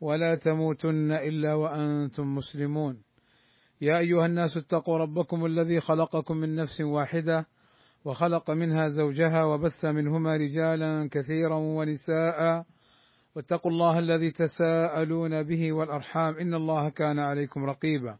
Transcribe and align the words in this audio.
ولا 0.00 0.34
تموتن 0.34 1.12
إلا 1.12 1.54
وأنتم 1.54 2.34
مسلمون. 2.34 3.02
يا 3.80 3.98
أيها 3.98 4.26
الناس 4.26 4.56
اتقوا 4.56 4.98
ربكم 4.98 5.46
الذي 5.46 5.80
خلقكم 5.80 6.36
من 6.36 6.56
نفس 6.56 6.80
واحدة 6.80 7.46
وخلق 8.04 8.50
منها 8.50 8.88
زوجها 8.88 9.44
وبث 9.44 9.84
منهما 9.84 10.36
رجالا 10.36 11.08
كثيرا 11.12 11.54
ونساء. 11.54 12.64
واتقوا 13.36 13.70
الله 13.70 13.98
الذي 13.98 14.30
تساءلون 14.30 15.42
به 15.42 15.72
والأرحام. 15.72 16.34
إن 16.34 16.54
الله 16.54 16.88
كان 16.88 17.18
عليكم 17.18 17.64
رقيبا. 17.64 18.18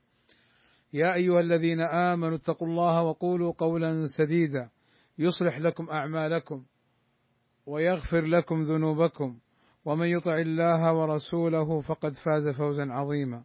يا 0.92 1.14
أيها 1.14 1.41
الذين 1.41 1.80
آمنوا 1.80 2.36
اتقوا 2.36 2.69
الله 2.69 3.02
وقولوا 3.02 3.52
قولا 3.58 4.06
سديدا. 4.06 4.70
يصلح 5.19 5.58
لكم 5.58 5.91
أعمالكم 5.91 6.64
ويغفر 7.66 8.20
لكم 8.20 8.62
ذنوبكم. 8.62 9.38
ومن 9.88 10.06
يطع 10.06 10.38
الله 10.38 10.92
ورسوله 10.92 11.80
فقد 11.80 12.15
فاز 12.15 12.48
فوزا 12.48 12.92
عظيما. 12.92 13.42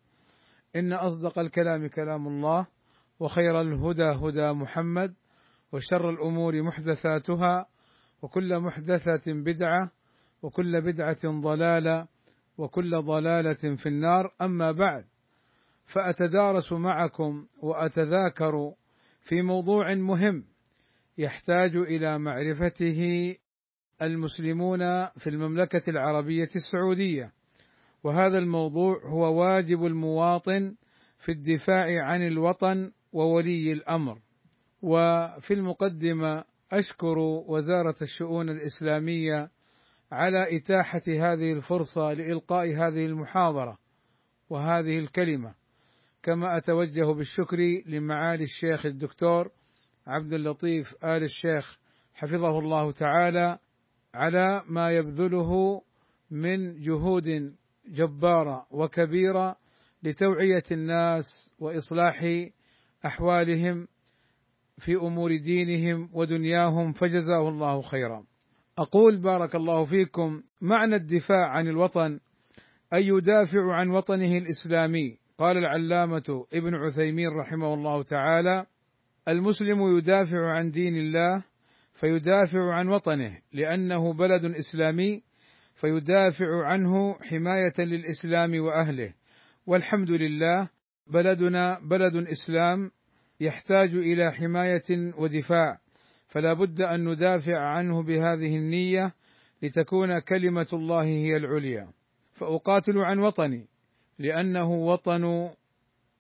إن 0.76 0.94
أصدق 0.94 1.40
الكلام 1.40 1.88
كلام 1.88 2.28
الله 2.28 2.68
وخير 3.20 3.62
الهدى 3.62 4.04
هدى 4.04 4.52
محمد 4.52 5.14
وشر 5.72 6.10
الأمور 6.10 6.62
محدثاتها 6.62 7.66
وكل 8.22 8.60
محدثة 8.60 9.34
بدعة 9.34 9.92
وكل 10.42 10.82
بدعة 10.82 11.42
ضلالة 11.42 12.08
وكل 12.58 13.02
ضلالة 13.02 13.76
في 13.76 13.86
النار. 13.86 14.34
أما 14.42 14.72
بعد 14.72 15.06
فأتدارس 15.86 16.74
معكم 16.74 17.46
وأتذاكر 17.62 18.74
في 19.22 19.42
موضوع 19.42 19.94
مهم 19.94 20.46
يحتاج 21.18 21.76
إلى 21.76 22.20
معرفته 22.20 23.36
المسلمون 24.02 25.06
في 25.08 25.30
المملكة 25.30 25.90
العربية 25.90 26.50
السعودية، 26.56 27.32
وهذا 28.04 28.38
الموضوع 28.38 29.02
هو 29.06 29.42
واجب 29.42 29.86
المواطن 29.86 30.76
في 31.18 31.32
الدفاع 31.32 31.86
عن 32.04 32.28
الوطن 32.28 32.92
وولي 33.14 33.72
الأمر، 33.72 34.20
وفي 34.82 35.54
المقدمة 35.54 36.44
أشكر 36.72 37.18
وزارة 37.48 37.96
الشؤون 38.02 38.50
الإسلامية 38.50 39.50
على 40.12 40.58
إتاحة 40.58 41.02
هذه 41.08 41.54
الفرصة 41.54 42.14
لإلقاء 42.14 42.68
هذه 42.68 43.06
المحاضرة 43.06 43.78
وهذه 44.50 45.00
الكلمة، 45.00 45.56
كما 46.24 46.58
أتوجه 46.58 47.14
بالشكر 47.14 47.58
لمعالي 47.86 48.44
الشيخ 48.44 48.86
الدكتور 48.86 49.52
عبد 50.08 50.34
اللطيف 50.34 50.96
آل 51.04 51.24
الشيخ 51.24 51.80
حفظه 52.14 52.60
الله 52.60 52.92
تعالى 52.92 53.60
على 54.14 54.64
ما 54.68 54.92
يبذله 54.92 55.82
من 56.32 56.80
جهود 56.82 57.56
جبارة 57.88 58.68
وكبيرة 58.72 59.56
لتوعية 60.04 60.64
الناس 60.72 61.54
وإصلاح 61.60 62.26
أحوالهم 63.06 63.88
في 64.78 64.96
أمور 64.96 65.38
دينهم 65.38 66.10
ودنياهم 66.14 66.92
فجزاه 66.94 67.50
الله 67.50 67.82
خيرا. 67.82 68.24
أقول 68.78 69.18
بارك 69.18 69.56
الله 69.56 69.86
فيكم 69.86 70.44
معنى 70.62 70.96
الدفاع 70.96 71.50
عن 71.50 71.68
الوطن 71.68 72.20
ان 72.94 73.02
يدافع 73.02 73.74
عن 73.74 73.90
وطنه 73.90 74.38
الإسلامي 74.38 75.18
قال 75.38 75.58
العلامة 75.58 76.46
ابن 76.54 76.76
عثيمين 76.76 77.28
رحمه 77.28 77.74
الله 77.74 78.04
تعالى 78.04 78.66
المسلم 79.28 79.98
يدافع 79.98 80.52
عن 80.52 80.72
دين 80.72 80.98
الله 80.98 81.44
فيدافع 81.94 82.74
عن 82.74 82.88
وطنه 82.88 83.38
لأنه 83.54 84.14
بلد 84.14 84.46
إسلامي 84.46 85.24
فيدافع 85.76 86.66
عنه 86.66 87.14
حماية 87.14 87.74
للإسلام 87.80 88.60
وأهله. 88.60 89.14
والحمد 89.66 90.10
لله 90.10 90.70
بلدنا 91.08 91.80
بلد 91.80 92.16
إسلام 92.16 92.92
يحتاج 93.40 93.96
إلى 93.96 94.32
حماية 94.32 95.14
ودفاع. 95.18 95.80
فلا 96.28 96.54
بد 96.54 96.82
أن 96.82 97.10
ندافع 97.10 97.60
عنه 97.60 98.04
بهذه 98.04 98.58
النية 98.58 99.14
لتكون 99.62 100.20
كلمة 100.20 100.68
الله 100.74 101.04
هي 101.04 101.38
العليا. 101.38 101.88
فأقاتل 102.34 102.98
عن 102.98 103.20
وطني 103.20 103.68
لأنه 104.20 104.72
وطن 104.72 105.50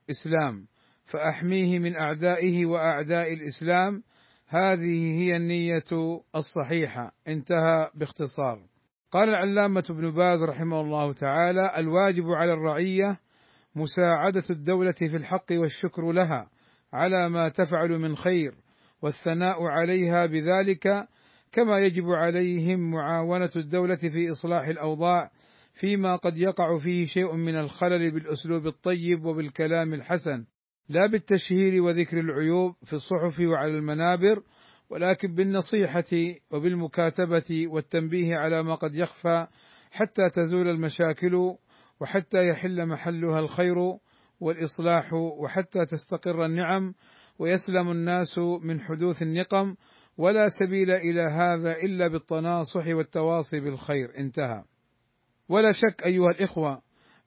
إسلام. 0.10 0.68
فأحميه 1.06 1.80
من 1.80 1.96
أعدائه 1.96 2.66
وأعداء 2.66 3.34
الإسلام 3.34 4.04
هذه 4.54 5.20
هي 5.20 5.36
النية 5.36 6.20
الصحيحة 6.36 7.12
انتهى 7.28 7.90
باختصار. 7.96 8.60
قال 9.12 9.30
العلامة 9.30 9.84
ابن 9.90 10.12
باز 10.12 10.44
رحمه 10.44 10.82
الله 10.82 11.14
تعالى: 11.14 11.72
الواجب 11.78 12.24
على 12.26 12.54
الرعية 12.54 13.20
مساعدة 13.76 14.44
الدولة 14.50 14.92
في 14.92 15.16
الحق 15.16 15.46
والشكر 15.52 16.12
لها 16.12 16.50
على 16.94 17.30
ما 17.30 17.50
تفعل 17.50 17.90
من 17.90 18.16
خير 18.16 18.56
والثناء 19.02 19.64
عليها 19.64 20.26
بذلك 20.26 21.08
كما 21.52 21.80
يجب 21.80 22.06
عليهم 22.06 22.92
معاونة 22.92 23.52
الدولة 23.56 23.96
في 23.96 24.32
إصلاح 24.32 24.68
الأوضاع 24.68 25.32
فيما 25.74 26.16
قد 26.16 26.38
يقع 26.38 26.78
فيه 26.78 27.06
شيء 27.06 27.36
من 27.36 27.56
الخلل 27.56 28.12
بالأسلوب 28.12 28.68
الطيب 28.68 29.26
وبالكلام 29.26 29.94
الحسن 29.94 30.46
لا 30.90 31.08
بالتشهير 31.08 31.82
وذكر 31.82 32.20
العيوب 32.20 32.76
في 32.86 32.94
الصحف 32.94 33.40
وعلى 33.40 33.78
المنابر 33.78 34.44
ولكن 34.90 35.36
بالنصيحة 35.36 36.36
وبالمكاتبة 36.52 37.68
والتنبيه 37.68 38.36
على 38.38 38.64
ما 38.64 38.76
قد 38.76 38.96
يخفى 38.96 39.48
حتى 39.92 40.30
تزول 40.30 40.68
المشاكل 40.68 41.56
وحتى 42.00 42.50
يحل 42.50 42.86
محلها 42.86 43.40
الخير 43.40 43.76
والإصلاح 44.40 45.14
وحتى 45.14 45.86
تستقر 45.86 46.46
النعم 46.46 46.94
ويسلم 47.40 47.92
الناس 47.92 48.38
من 48.38 48.82
حدوث 48.82 49.22
النقم 49.22 49.76
ولا 50.18 50.48
سبيل 50.48 50.92
إلى 50.92 51.22
هذا 51.22 51.72
إلا 51.72 52.08
بالتناصح 52.08 52.88
والتواصي 52.88 53.60
بالخير. 53.60 54.18
انتهى. 54.18 54.64
ولا 55.50 55.72
شك 55.72 56.06
أيها 56.06 56.32
الإخوة 56.32 56.82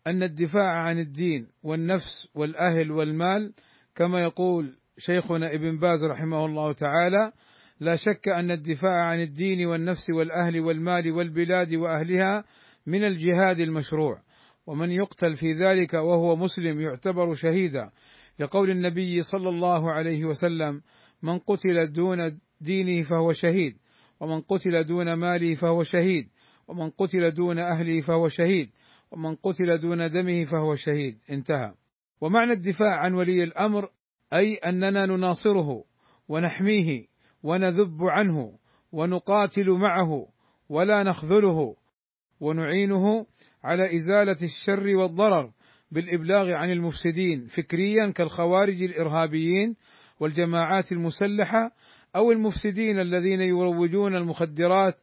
أن 0.07 0.23
الدفاع 0.23 0.73
عن 0.73 0.99
الدين 0.99 1.47
والنفس 1.63 2.29
والأهل 2.35 2.91
والمال 2.91 3.53
كما 3.95 4.21
يقول 4.21 4.79
شيخنا 4.99 5.55
ابن 5.55 5.79
باز 5.79 6.05
رحمه 6.05 6.45
الله 6.45 6.73
تعالى 6.73 7.33
لا 7.81 7.97
شك 7.97 8.29
أن 8.29 8.51
الدفاع 8.51 9.05
عن 9.05 9.21
الدين 9.21 9.67
والنفس 9.67 10.11
والأهل 10.11 10.61
والمال 10.61 11.13
والبلاد 11.13 11.75
وأهلها 11.75 12.45
من 12.87 13.05
الجهاد 13.05 13.61
المشروع. 13.61 14.23
ومن 14.67 14.91
يقتل 14.91 15.35
في 15.35 15.53
ذلك 15.53 15.95
وهو 15.95 16.37
مسلم 16.37 16.81
يعتبر 16.81 17.35
شهيدا. 17.35 17.91
لقول 18.39 18.71
النبي 18.71 19.21
صلى 19.21 19.49
الله 19.49 19.93
عليه 19.93 20.25
وسلم 20.25 20.83
من 21.23 21.39
قتل 21.39 21.93
دون 21.93 22.39
دينه 22.61 23.03
فهو 23.03 23.33
شهيد 23.33 23.77
ومن 24.21 24.41
قتل 24.41 24.85
دون 24.85 25.13
ماله 25.13 25.55
فهو 25.55 25.83
شهيد 25.83 26.29
ومن 26.69 26.91
قتل 26.91 27.31
دون 27.31 27.59
أهله 27.59 28.01
فهو 28.01 28.29
شهيد. 28.29 28.71
ومن 29.11 29.35
قتل 29.35 29.79
دون 29.79 30.11
دمه 30.11 30.45
فهو 30.45 30.75
شهيد. 30.75 31.19
انتهى. 31.31 31.75
ومعنى 32.21 32.53
الدفاع 32.53 32.97
عن 32.97 33.15
ولي 33.15 33.45
الأمر 33.45 33.91
أي 34.35 34.55
أننا 34.55 35.07
نناصره 35.07 35.85
ونحميه 36.29 37.07
ونذب 37.43 38.03
عنه 38.03 38.59
ونقاتل 38.93 39.71
معه 39.71 40.27
ولا 40.69 41.03
نخذله 41.03 41.77
ونعينه 42.41 43.27
على 43.65 43.97
إزالة 43.97 44.37
الشر 44.43 44.97
والضرر 44.97 45.53
بالإبلاغ 45.91 46.53
عن 46.53 46.71
المفسدين 46.71 47.47
فكريا 47.47 48.13
كالخوارج 48.15 48.83
الإرهابيين 48.83 49.77
والجماعات 50.21 50.93
المسلحة 50.93 51.73
أو 52.17 52.33
المفسدين 52.33 53.01
الذين 53.01 53.41
يروجون 53.41 54.17
المخدرات 54.17 54.99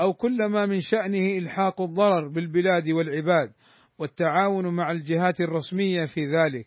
أو 0.00 0.14
كل 0.14 0.46
ما 0.46 0.66
من 0.66 0.80
شأنه 0.80 1.38
إلحاق 1.38 1.80
الضرر 1.80 2.28
بالبلاد 2.28 2.88
والعباد 2.90 3.52
والتعاون 3.98 4.66
مع 4.76 4.90
الجهات 4.90 5.40
الرسمية 5.40 6.06
في 6.06 6.20
ذلك. 6.26 6.66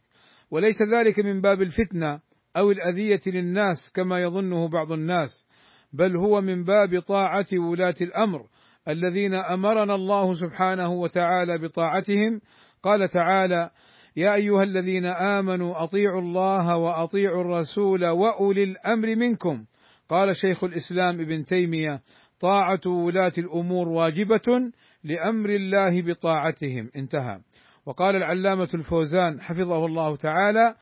وليس 0.52 0.82
ذلك 0.82 1.20
من 1.20 1.42
باب 1.42 1.62
الفتنة 1.62 2.20
أو 2.58 2.72
الأذية 2.72 3.22
للناس 3.28 3.92
كما 3.96 4.22
يظنه 4.22 4.70
بعض 4.70 4.92
الناس 4.92 5.48
بل 5.94 6.18
هو 6.18 6.42
من 6.42 6.64
باب 6.64 7.00
طاعة 7.00 7.46
ولاة 7.54 7.96
الأمر 8.02 8.48
الذين 8.88 9.36
أمرنا 9.36 9.96
الله 9.96 10.34
سبحانه 10.34 10.92
وتعالى 10.92 11.58
بطاعتهم. 11.58 12.42
قال 12.84 13.10
تعالى 13.10 13.70
يا 14.16 14.36
أيها 14.36 14.64
الذين 14.64 15.06
آمنوا 15.06 15.84
أطيعوا 15.84 16.22
الله 16.22 16.78
وأطيعوا 16.78 17.42
الرسول 17.42 18.06
وأولي 18.06 18.64
الأمر 18.64 19.16
منكم. 19.16 19.66
قال 20.10 20.36
شيخ 20.36 20.64
الإسلام 20.64 21.22
ابن 21.22 21.44
تيمية 21.44 22.02
طاعة 22.42 22.82
ولاة 22.88 23.32
الأمور 23.38 23.88
واجبة 23.88 24.72
لأمر 25.04 25.50
الله 25.50 26.02
بطاعتهم. 26.02 26.90
انتهى. 26.96 27.40
وقال 27.86 28.16
العلامة 28.16 28.70
الفوزان 28.74 29.42
حفظه 29.42 29.86
الله 29.86 30.16
تعالى 30.16 30.76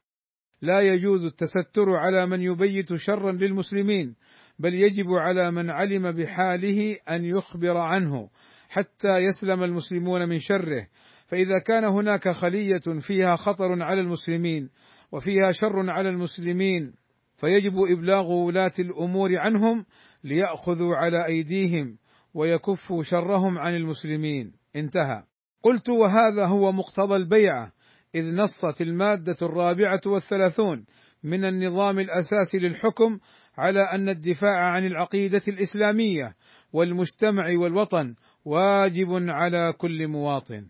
لا 0.62 0.82
يجوز 0.82 1.26
التستر 1.26 1.90
على 1.90 2.26
من 2.26 2.42
يبيت 2.42 2.96
شرا 2.96 3.32
للمسلمين 3.32 4.16
بل 4.60 4.74
يجب 4.74 5.08
على 5.10 5.52
من 5.52 5.70
علم 5.70 6.12
بحاله 6.12 6.98
أن 7.10 7.26
يخبر 7.26 7.78
عنه 7.78 8.30
حتى 8.70 9.18
يسلم 9.18 9.64
المسلمون 9.64 10.30
من 10.30 10.40
شره. 10.40 10.88
فإذا 11.28 11.60
كان 11.60 11.86
هناك 11.86 12.30
خلية 12.30 13.00
فيها 13.00 13.36
خطر 13.36 13.84
على 13.84 14.02
المسلمين 14.02 14.70
وفيها 15.12 15.52
شر 15.52 15.90
على 15.90 16.10
المسلمين 16.10 16.94
فيجب 17.40 17.74
إبلاغ 17.92 18.32
ولاة 18.32 18.74
الأمور 18.80 19.30
عنهم 19.38 19.86
ليأخذوا 20.24 20.96
على 20.96 21.26
أيديهم 21.26 21.98
ويكفوا 22.34 23.04
شرهم 23.04 23.58
عن 23.58 23.76
المسلمين. 23.76 24.52
انتهى. 24.76 25.24
قلت 25.64 25.90
وهذا 25.90 26.46
هو 26.46 26.72
مقتضى 26.72 27.16
البيعة 27.16 27.72
إذ 28.16 28.36
نصت 28.36 28.82
المادة 28.82 29.36
الرابعة 29.42 30.02
والثلاثون 30.06 30.86
من 31.24 31.46
النظام 31.46 32.00
الأساسي 32.00 32.58
للحكم 32.58 33.20
على 33.58 33.82
أن 33.82 34.10
الدفاع 34.10 34.60
عن 34.60 34.86
العقيدة 34.86 35.42
الإسلامية 35.48 36.36
والمجتمع 36.74 37.46
والوطن 37.58 38.16
واجب 38.46 39.08
على 39.12 39.74
كل 39.78 40.08
مواطن. 40.08 40.68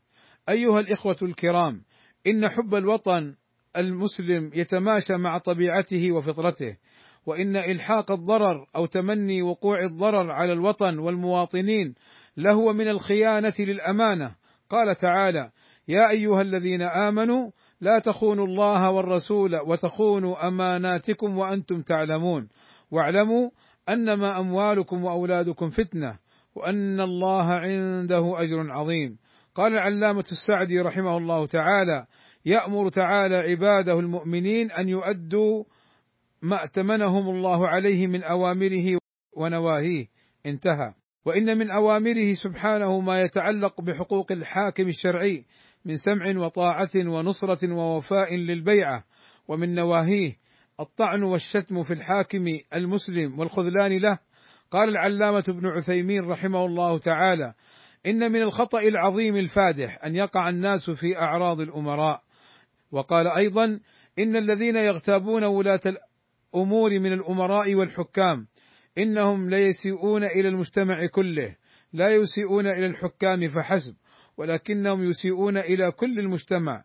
أيها 0.49 0.79
الإخوة 0.79 1.17
الكرام 1.21 1.83
إن 2.27 2.49
حب 2.49 2.75
الوطن 2.75 3.35
المسلم 3.77 4.51
يتماشى 4.53 5.13
مع 5.13 5.37
طبيعته 5.37 6.11
وفطرته 6.11 6.77
وإن 7.25 7.55
إلحاق 7.55 8.11
الضرر 8.11 8.65
أو 8.75 8.85
تمني 8.85 9.41
وقوع 9.41 9.81
الضرر 9.81 10.31
على 10.31 10.53
الوطن 10.53 10.99
والمواطنين 10.99 11.95
لهو 12.37 12.73
من 12.73 12.87
الخيانة 12.87 13.53
للأمانة. 13.59 14.35
قال 14.69 14.95
تعالى 14.95 15.51
يا 15.87 16.09
أيها 16.09 16.41
الذين 16.41 16.81
آمنوا 16.81 17.51
لا 17.81 17.99
تخونوا 17.99 18.45
الله 18.45 18.91
والرسول 18.91 19.55
وتخونوا 19.55 20.47
أماناتكم 20.47 21.37
وأنتم 21.37 21.81
تعلمون. 21.81 22.49
واعلموا 22.91 23.49
أنما 23.89 24.39
أموالكم 24.39 25.03
وأولادكم 25.03 25.69
فتنة 25.69 26.19
وأن 26.55 27.01
الله 27.01 27.53
عنده 27.53 28.41
أجر 28.41 28.71
عظيم. 28.71 29.17
قال 29.55 29.73
العلامة 29.73 30.25
السعدي 30.31 30.79
رحمه 30.79 31.17
الله 31.17 31.47
تعالى 31.47 32.05
يأمر 32.45 32.89
تعالى 32.89 33.35
عباده 33.35 33.99
المؤمنين 33.99 34.71
أن 34.71 34.89
يؤدوا 34.89 35.63
ما 36.41 36.61
ائتمنهم 36.63 37.29
الله 37.29 37.67
عليه 37.67 38.07
من 38.07 38.23
أوامره 38.23 38.99
ونواهيه. 39.37 40.07
انتهى. 40.45 40.93
وإن 41.25 41.57
من 41.57 41.71
أوامره 41.71 42.31
سبحانه 42.31 42.99
ما 42.99 43.21
يتعلق 43.21 43.81
بحقوق 43.81 44.31
الحاكم 44.31 44.87
الشرعي 44.87 45.45
من 45.85 45.95
سمع 45.95 46.45
وطاعة 46.45 46.89
ونصرة 46.95 47.73
ووفاء 47.73 48.35
للبيعة 48.35 49.03
ومن 49.47 49.75
نواهيه 49.75 50.35
الطعن 50.79 51.23
والشتم 51.23 51.83
في 51.83 51.93
الحاكم 51.93 52.45
المسلم 52.75 53.39
والخذلان 53.39 53.97
له. 53.97 54.19
قال 54.71 54.89
العلامة 54.89 55.43
ابن 55.49 55.67
عثيمين 55.67 56.21
رحمه 56.21 56.65
الله 56.65 56.97
تعالى 56.97 57.53
إن 58.05 58.31
من 58.31 58.41
الخطأ 58.41 58.79
العظيم 58.79 59.35
الفادح 59.35 60.05
أن 60.05 60.15
يقع 60.15 60.49
الناس 60.49 60.89
في 60.89 61.17
أعراض 61.17 61.61
الأمراء. 61.61 62.21
وقال 62.91 63.27
أيضا 63.27 63.79
إن 64.19 64.35
الذين 64.35 64.75
يغتابون 64.75 65.43
ولاة 65.43 65.81
الأمور 65.85 66.99
من 66.99 67.13
الأمراء 67.13 67.75
والحكام 67.75 68.47
إنهم 68.97 69.49
ليسيئون 69.49 70.23
إلى 70.23 70.47
المجتمع 70.47 71.05
كله 71.05 71.55
لا 71.93 72.09
يسيئون 72.09 72.67
إلى 72.67 72.85
الحكام 72.85 73.49
فحسب 73.49 73.95
ولكنهم 74.37 75.03
يسيئون 75.03 75.57
إلى 75.57 75.91
كل 75.91 76.19
المجتمع 76.19 76.83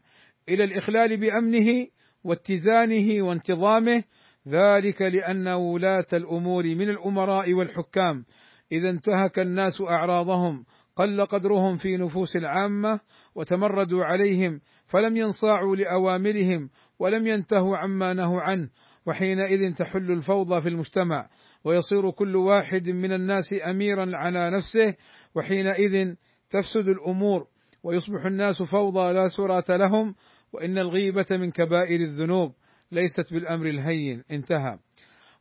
إلى 0.49 0.65
الإخلال 0.65 1.17
بأمنه 1.17 1.87
واتزانه 2.25 3.25
وانتظامه 3.25 4.05
ذلك 4.49 5.03
لأن 5.03 5.49
ولاة 5.49 6.07
الأمور 6.13 6.65
من 6.65 6.91
الأمراء 6.91 7.53
والحكام 7.53 8.25
إذا 8.73 8.91
انتهك 8.91 9.39
الناس 9.39 9.81
أعراضهم 9.81 10.65
قل 10.97 11.27
قدرهم 11.27 11.77
في 11.77 11.97
نفوس 11.97 12.37
العامة 12.37 13.01
وتمردوا 13.35 14.05
عليهم 14.05 14.61
فلم 14.87 15.17
ينصاعوا 15.17 15.77
لأوامرهم 15.77 16.71
ولم 16.99 17.27
ينتهوا 17.27 17.77
عما 17.77 18.13
نهوا 18.13 18.41
عنه 18.41 18.69
وحينئذ 19.07 19.75
تحل 19.75 20.11
الفوضى 20.11 20.61
في 20.61 20.69
المجتمع 20.69 21.29
ويصير 21.65 22.11
كل 22.11 22.37
واحد 22.37 22.89
من 22.89 23.13
الناس 23.13 23.55
اميرا 23.71 24.17
على 24.17 24.51
نفسه 24.51 24.95
وحينئذ 25.35 26.15
تفسد 26.51 26.89
الأمور 26.89 27.47
ويصبح 27.83 28.27
الناس 28.27 28.63
فوضى 28.63 29.13
لا 29.13 29.29
سراه 29.29 29.65
لهم 29.77 30.15
وإن 30.53 30.79
الغيبة 30.79 31.27
من 31.31 31.51
كبائر 31.51 32.01
الذنوب 32.01 32.55
ليست 32.93 33.33
بالأمر 33.33 33.67
الهين 33.67 34.25
انتهى. 34.31 34.79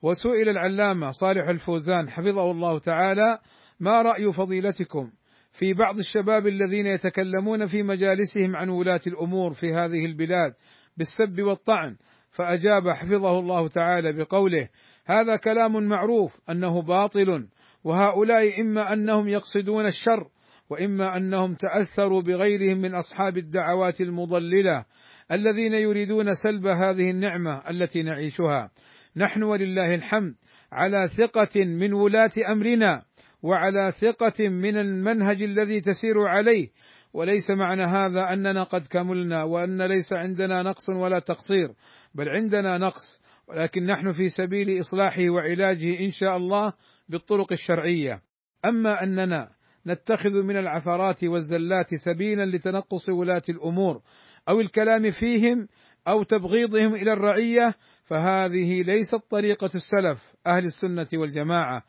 وسئل 0.01 0.50
العلامة 0.50 1.07
صالح 1.07 1.47
الفوزان 1.47 2.09
حفظه 2.09 2.51
الله 2.51 2.79
تعالى 2.79 3.39
ما 3.79 4.01
رأي 4.01 4.31
فضيلتكم؟ 4.31 5.11
في 5.53 5.73
بعض 5.73 5.97
الشباب 5.97 6.47
الذين 6.47 6.85
يتكلمون 6.85 7.65
في 7.65 7.83
مجالسهم 7.83 8.55
عن 8.55 8.69
ولاة 8.69 9.01
الأمور 9.07 9.53
في 9.53 9.67
هذه 9.73 10.05
البلاد 10.05 10.53
بالسب 10.97 11.41
والطعن 11.41 11.97
فأجاب 12.31 12.89
حفظه 12.89 13.39
الله 13.39 13.67
تعالى 13.67 14.13
بقوله 14.13 14.69
هذا 15.05 15.35
كلام 15.35 15.83
معروف 15.83 16.39
أنه 16.50 16.81
باطل 16.81 17.47
وهؤلاء 17.83 18.61
إما 18.61 18.94
أنهم 18.94 19.27
يقصدون 19.27 19.85
الشر 19.85 20.27
وإما 20.69 21.17
أنهم 21.17 21.55
تأثروا 21.55 22.21
بغيرهم 22.21 22.77
من 22.77 22.95
أصحاب 22.95 23.38
الدعوات 23.38 24.01
المضللة 24.01 24.85
الذين 25.31 25.73
يريدون 25.73 26.35
سلب 26.35 26.67
هذه 26.67 27.11
النعمة 27.11 27.69
التي 27.69 28.03
نعيشها. 28.03 28.71
نحن 29.15 29.44
ولله 29.44 29.95
الحمد 29.95 30.35
على 30.71 31.07
ثقة 31.17 31.65
من 31.65 31.94
ولاة 31.94 32.31
أمرنا 32.51 33.03
وعلى 33.43 33.91
ثقة 33.91 34.49
من 34.49 34.77
المنهج 34.77 35.43
الذي 35.43 35.81
تسير 35.81 36.21
عليه. 36.21 36.69
وليس 37.13 37.51
معنى 37.51 37.83
هذا 37.83 38.33
أننا 38.33 38.63
قد 38.63 38.87
كملنا 38.87 39.43
وأن 39.43 39.81
ليس 39.81 40.13
عندنا 40.13 40.61
نقص 40.61 40.89
ولا 40.89 41.19
تقصير 41.19 41.73
بل 42.15 42.29
عندنا 42.29 42.77
نقص. 42.77 43.21
ولكن 43.47 43.85
نحن 43.85 44.12
في 44.12 44.29
سبيل 44.29 44.79
إصلاحه 44.79 45.29
وعلاجه 45.29 46.05
إن 46.05 46.09
شاء 46.09 46.38
الله 46.38 46.73
بالطرق 47.09 47.51
الشرعية. 47.51 48.21
أما 48.65 49.03
أننا 49.03 49.50
نتخذ 49.88 50.29
من 50.29 50.57
العثرات 50.57 51.23
والزلات 51.23 51.95
سبيلا 51.95 52.45
لتنقص 52.45 53.09
ولاة 53.09 53.41
الأمور 53.50 54.01
أو 54.50 54.62
الكلام 54.62 55.12
فيهم 55.12 55.67
أو 56.07 56.23
تبغيضهم 56.23 56.95
إلى 56.95 57.13
الرعية 57.13 57.75
فهذه 58.05 58.81
ليست 58.81 59.21
طريقة 59.29 59.69
السلف 59.75 60.33
أهل 60.47 60.65
السنة 60.65 61.07
والجماعة. 61.13 61.83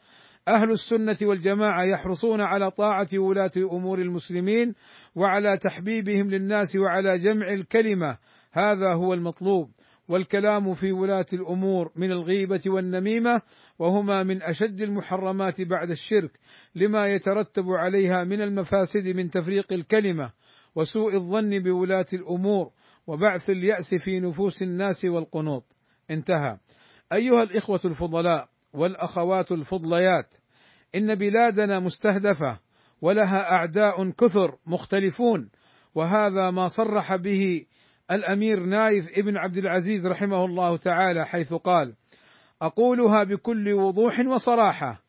أهل 0.49 0.71
السنة 0.71 1.17
والجماعة 1.23 1.85
يحرصون 1.85 2.41
على 2.41 2.71
طاعة 2.71 3.09
ولاة 3.15 3.51
أمور 3.57 3.99
المسلمين 3.99 4.75
وعلى 5.15 5.59
تحبيبهم 5.59 6.31
للناس 6.31 6.77
وعلى 6.77 7.19
جمع 7.19 7.47
الكلمة. 7.53 8.19
هذا 8.53 8.95
هو 8.95 9.15
المطلوب. 9.15 9.71
والكلام 10.09 10.75
في 10.75 10.93
ولاة 10.93 11.27
الأمور 11.33 11.93
من 11.97 12.13
الغيبة 12.13 12.61
والنميمة 12.67 13.43
وهما 13.79 14.23
من 14.23 14.43
أشد 14.43 14.81
المحرمات 14.81 15.61
بعد 15.61 15.91
الشرك 15.91 16.31
لما 16.75 17.07
يترتب 17.07 17.69
عليها 17.69 18.25
من 18.25 18.43
المفاسد 18.43 19.07
من 19.07 19.31
تفريق 19.31 19.73
الكلمة 19.73 20.33
وسوء 20.75 21.15
الظن 21.15 21.63
بولاة 21.63 22.07
الأمور 22.13 22.71
وبعث 23.07 23.51
اليأس 23.51 23.95
في 23.95 24.21
نفوس 24.21 24.63
الناس 24.63 25.05
والقنوط. 25.05 25.65
انتهى. 26.11 26.59
أيها 27.13 27.43
الإخوة 27.43 27.81
الفضلاء 27.85 28.49
والأخوات 28.75 29.53
الفضليات. 29.53 30.35
إن 30.95 31.15
بلادنا 31.15 31.81
مستهدفة 31.81 32.59
ولها 33.03 33.53
أعداء 33.53 34.11
كثر 34.11 34.57
مختلفون 34.67 35.51
وهذا 35.95 36.51
ما 36.51 36.69
صرح 36.69 37.17
به 37.17 37.67
الأمير 38.11 38.61
نايف 38.61 39.19
ابن 39.19 39.37
عبد 39.37 39.57
العزيز 39.57 40.07
رحمه 40.07 40.45
الله 40.45 40.77
تعالى 40.77 41.27
حيث 41.27 41.55
قال: 41.55 41.95
أقولها 42.63 43.25
بكل 43.25 43.73
وضوح 43.73 44.21
وصراحة 44.21 45.01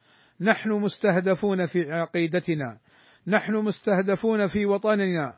نحن 0.41 0.69
مستهدفون 0.71 1.65
في 1.65 1.91
عقيدتنا 1.91 2.77
نحن 3.27 3.53
مستهدفون 3.53 4.47
في 4.47 4.65
وطننا. 4.65 5.33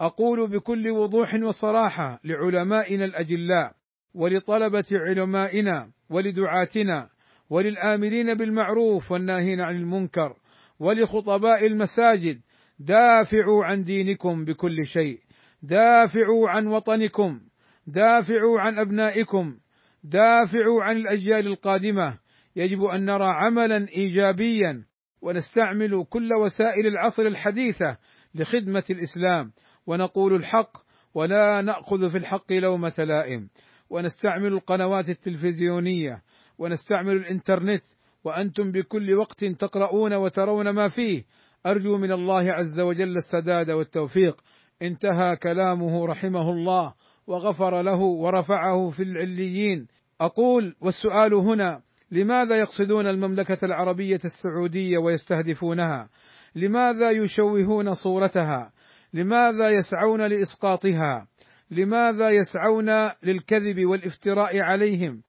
أقول 0.00 0.50
بكل 0.50 0.90
وضوح 0.90 1.34
وصراحة 1.34 2.20
لعلمائنا 2.24 3.04
الأجلاء 3.04 3.72
ولطلبة 4.14 4.84
علمائنا 4.92 5.90
ولدعاتنا 6.10 7.08
وللآمرين 7.50 8.34
بالمعروف 8.34 9.12
والناهين 9.12 9.60
عن 9.60 9.76
المنكر 9.76 10.36
ولخطباء 10.80 11.66
المساجد 11.66 12.40
دافعوا 12.78 13.64
عن 13.64 13.82
دينكم 13.82 14.44
بكل 14.44 14.86
شيء 14.86 15.18
دافعوا 15.62 16.48
عن 16.48 16.66
وطنكم 16.66 17.40
دافعوا 17.86 18.60
عن 18.60 18.78
أبنائكم 18.78 19.58
دافعوا 20.04 20.82
عن 20.82 20.96
الأجيال 20.96 21.46
القادمة. 21.46 22.18
يجب 22.56 22.84
أن 22.84 23.04
نرى 23.04 23.26
عملا 23.26 23.88
ايجابيا 23.88 24.84
ونستعمل 25.22 26.04
كل 26.10 26.34
وسائل 26.34 26.86
العصر 26.86 27.22
الحديثة 27.22 27.96
لخدمة 28.34 28.84
الإسلام 28.90 29.52
ونقول 29.86 30.34
الحق 30.34 30.76
ولا 31.14 31.60
نأخذ 31.60 32.10
في 32.10 32.18
الحق 32.18 32.52
لومة 32.52 32.94
لائم 32.98 33.48
ونستعمل 33.90 34.52
القنوات 34.52 35.08
التلفزيونية 35.08 36.22
ونستعمل 36.58 37.16
الإنترنت 37.16 37.82
وأنتم 38.24 38.72
بكل 38.72 39.14
وقت 39.14 39.44
تقرؤون 39.44 40.14
وترون 40.14 40.70
ما 40.70 40.88
فيه. 40.88 41.24
أرجو 41.66 41.98
من 41.98 42.12
الله 42.12 42.52
عز 42.52 42.80
وجل 42.80 43.16
السداد 43.16 43.70
والتوفيق. 43.70 44.36
انتهى 44.82 45.36
كلامه 45.36 46.06
رحمه 46.06 46.50
الله 46.50 46.94
وغفر 47.26 47.82
له 47.82 48.00
ورفعه 48.00 48.88
في 48.88 49.02
العليين. 49.02 49.86
أقول 50.20 50.76
والسؤال 50.80 51.34
هنا 51.34 51.82
لماذا 52.10 52.56
يقصدون 52.56 53.06
المملكة 53.06 53.58
العربية 53.64 54.20
السعودية 54.24 54.98
ويستهدفونها؟ 54.98 56.08
لماذا 56.54 57.10
يشوهون 57.10 57.94
صورتها؟ 57.94 58.72
لماذا 59.14 59.70
يسعون 59.70 60.26
لإسقاطها؟ 60.26 61.26
لماذا 61.70 62.28
يسعون 62.30 62.90
للكذب 63.22 63.86
والافتراء 63.86 64.60
عليهم؟ 64.60 65.22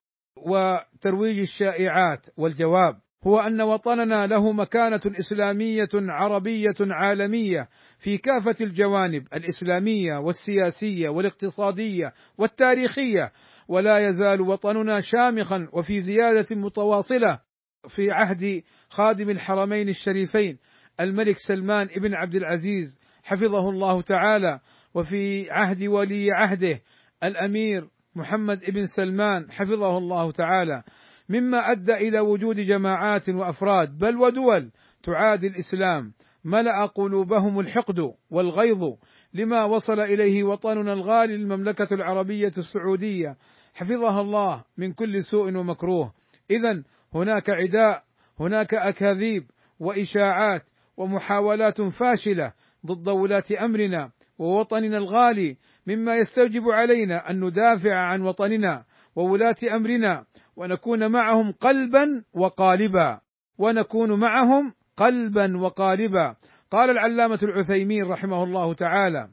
وترويج 0.45 1.39
الشائعات 1.39 2.25
والجواب 2.37 2.95
هو 3.27 3.39
أن 3.39 3.61
وطننا 3.61 4.27
له 4.27 4.51
مكانة 4.51 5.01
إسلامية 5.05 5.89
عربية 5.93 6.75
عالمية 6.79 7.69
في 7.99 8.17
كافة 8.17 8.55
الجوانب 8.61 9.27
الإسلامية 9.33 10.17
والسياسية 10.17 11.09
والاقتصادية 11.09 12.13
والتاريخية 12.37 13.31
ولا 13.67 13.97
يزال 14.09 14.41
وطننا 14.41 14.99
شامخا 14.99 15.67
وفي 15.73 16.01
زيادة 16.01 16.55
متواصلة 16.55 17.39
في 17.87 18.11
عهد 18.11 18.63
خادم 18.89 19.29
الحرمين 19.29 19.89
الشريفين 19.89 20.57
الملك 20.99 21.35
سلمان 21.37 21.87
بن 21.87 22.13
عبد 22.13 22.35
العزيز 22.35 22.99
حفظه 23.23 23.69
الله 23.69 24.01
تعالى 24.01 24.59
وفي 24.93 25.51
عهد 25.51 25.83
ولي 25.83 26.31
عهده 26.31 26.81
الأمير 27.23 27.89
محمد 28.15 28.59
بن 28.71 28.85
سلمان 28.85 29.51
حفظه 29.51 29.97
الله 29.97 30.31
تعالى 30.31 30.83
مما 31.29 31.71
أدى 31.71 31.93
إلى 31.93 32.19
وجود 32.19 32.59
جماعات 32.59 33.29
وأفراد 33.29 33.97
بل 33.97 34.17
ودول 34.17 34.71
تعادي 35.03 35.47
الإسلام 35.47 36.13
ملأ 36.45 36.85
قلوبهم 36.85 37.59
الحقد 37.59 38.13
والغيظ 38.29 38.83
لما 39.33 39.63
وصل 39.63 39.99
إليه 39.99 40.43
وطننا 40.43 40.93
الغالي 40.93 41.35
المملكه 41.35 41.87
العربية 41.91 42.51
السعودية. 42.57 43.37
حفظها 43.73 44.21
الله 44.21 44.63
من 44.77 44.93
كل 44.93 45.23
سوء 45.23 45.57
ومكروه. 45.57 46.13
اذا 46.51 46.83
هناك 47.13 47.49
عداء 47.49 48.03
هناك 48.39 48.73
أكاذيب 48.73 49.43
وإشاعات 49.79 50.63
ومحاولات 50.97 51.81
فاشلة 51.81 52.53
ضد 52.85 53.09
ولاة 53.09 53.43
أمرنا 53.61 54.11
ووطننا 54.39 54.97
الغالي 54.97 55.57
مما 55.87 56.15
يستوجب 56.15 56.69
علينا 56.69 57.29
أن 57.29 57.43
ندافع 57.43 57.95
عن 57.95 58.21
وطننا 58.21 58.85
وولاة 59.15 59.55
أمرنا 59.75 60.25
ونكون 60.55 61.11
معهم 61.11 61.51
قلبا 61.51 62.23
وقالبا. 62.33 63.19
ونكون 63.57 64.19
معهم 64.19 64.73
قلبا 64.97 65.57
وقالبا. 65.57 66.35
قال 66.71 66.89
العلامة 66.89 67.39
العثيمين 67.43 68.03
رحمه 68.03 68.43
الله 68.43 68.73
تعالى 68.73 69.29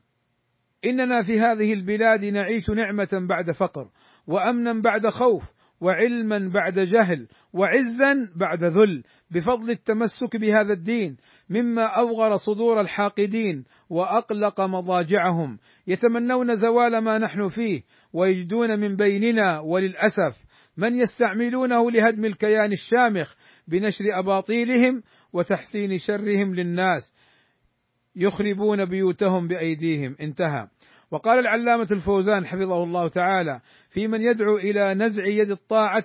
إننا 0.87 1.23
في 1.23 1.41
هذه 1.41 1.73
البلاد 1.73 2.25
نعيش 2.25 2.71
نعمة 2.71 3.27
بعد 3.29 3.51
فقر 3.51 3.89
وامنا 4.27 4.83
بعد 4.83 5.09
خوف 5.09 5.43
وعلما 5.81 6.51
بعد 6.55 6.79
جهل 6.79 7.29
وعزا 7.53 8.31
بعد 8.37 8.65
ذل. 8.65 9.03
بفضل 9.35 9.71
التمسك 9.71 10.37
بهذا 10.37 10.73
الدين 10.73 11.17
مما 11.51 11.87
أوغر 11.87 12.37
صدور 12.37 12.81
الحاقدين 12.81 13.65
وأقلق 13.91 14.61
مضاجعهم. 14.61 15.59
يتمنون 15.87 16.57
زوال 16.57 16.99
ما 16.99 17.19
نحن 17.19 17.49
فيه 17.49 17.83
ويجدون 18.13 18.79
من 18.79 18.97
بيننا 18.97 19.61
وللأسف. 19.61 20.45
من 20.77 20.99
يستعملونه 20.99 21.91
لهدم 21.91 22.25
الكيان 22.25 22.73
الشامخ 22.73 23.35
بنشر 23.69 24.05
أباطيلهم 24.19 25.03
وتحسين 25.33 25.99
شرهم 25.99 26.55
للناس. 26.55 27.15
يخربون 28.17 28.85
بيوتهم 28.85 29.49
بأيديهم. 29.49 30.17
انتهى. 30.21 30.69
وقال 31.11 31.39
العلامة 31.39 31.89
الفوزان 31.93 32.47
حفظه 32.47 32.85
الله 32.85 33.09
تعالى 33.09 33.61
في 33.89 34.07
من 34.07 34.23
يدعو 34.23 34.57
إلى 34.57 34.95
نزع 34.95 35.27
يد 35.27 35.51
الطاعة 35.51 36.05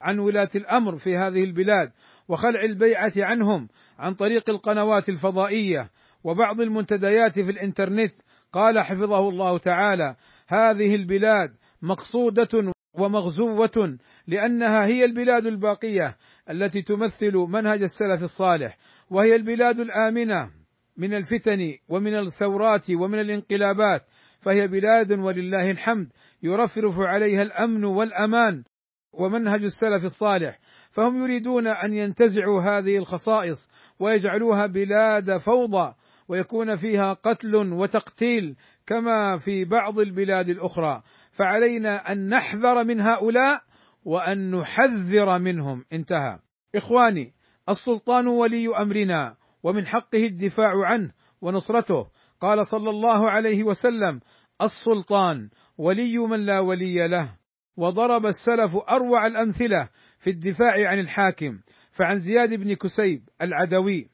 عن 0.00 0.18
ولاة 0.18 0.48
الأمر 0.54 0.96
في 0.96 1.16
هذه 1.16 1.44
البلاد 1.44 1.92
وخلع 2.28 2.62
البيعة 2.62 3.12
عنهم 3.16 3.68
عن 3.98 4.14
طريق 4.14 4.50
القنوات 4.50 5.08
الفضائية 5.08 5.90
وبعض 6.24 6.60
المنتديات 6.60 7.34
في 7.34 7.50
الإنترنت. 7.50 8.14
قال 8.52 8.80
حفظه 8.80 9.28
الله 9.28 9.58
تعالى 9.58 10.16
هذه 10.48 10.94
البلاد 10.94 11.54
مقصودة 11.82 12.72
ومغزوة 12.94 13.98
لأنها 14.26 14.86
هي 14.86 15.04
البلاد 15.04 15.46
الباقية 15.46 16.16
التي 16.50 16.82
تمثل 16.82 17.36
منهج 17.36 17.82
السلف 17.82 18.22
الصالح 18.22 18.78
وهي 19.10 19.36
البلاد 19.36 19.80
الآمنة 19.80 20.50
من 20.96 21.14
الفتن 21.14 21.74
ومن 21.88 22.14
الثورات 22.18 22.90
ومن 22.90 23.20
الانقلابات 23.20 24.02
فهي 24.40 24.66
بلاد 24.66 25.12
ولله 25.12 25.70
الحمد 25.70 26.12
يرفرف 26.42 26.94
عليها 26.98 27.42
الأمن 27.42 27.84
والأمان 27.84 28.64
ومنهج 29.12 29.62
السلف 29.62 30.04
الصالح. 30.04 30.58
فهم 30.94 31.22
يريدون 31.22 31.66
أن 31.66 31.94
ينتزعوا 31.94 32.62
هذه 32.62 32.96
الخصائص 32.96 33.70
ويجعلوها 34.00 34.66
بلاد 34.66 35.36
فوضى 35.36 35.94
ويكون 36.28 36.74
فيها 36.74 37.12
قتل 37.12 37.56
وتقتيل 37.56 38.56
كما 38.86 39.36
في 39.36 39.64
بعض 39.64 39.98
البلاد 39.98 40.48
الأخرى. 40.48 41.02
فعلينا 41.30 42.12
أن 42.12 42.28
نحذر 42.28 42.84
من 42.84 43.00
هؤلاء 43.00 43.62
وأن 44.04 44.50
نحذر 44.50 45.38
منهم. 45.38 45.84
انتهى. 45.92 46.38
إخواني 46.76 47.32
السلطان 47.68 48.26
ولي 48.26 48.76
أمرنا 48.76 49.36
ومن 49.62 49.86
حقه 49.86 50.22
الدفاع 50.26 50.86
عنه 50.86 51.12
ونصرته. 51.40 52.06
قال 52.40 52.66
صلى 52.66 52.90
الله 52.90 53.30
عليه 53.30 53.62
وسلم 53.62 54.20
السلطان 54.62 55.48
ولي 55.78 56.18
من 56.18 56.46
لا 56.46 56.60
ولي 56.60 57.08
له. 57.08 57.36
وضرب 57.76 58.26
السلف 58.26 58.76
أروع 58.76 59.26
الأمثلة 59.26 59.88
في 60.24 60.30
الدفاع 60.30 60.74
عن 60.88 60.98
الحاكم 60.98 61.58
فعن 61.90 62.18
زياد 62.18 62.54
بن 62.54 62.74
كسيب 62.74 63.28
العدوي. 63.42 64.08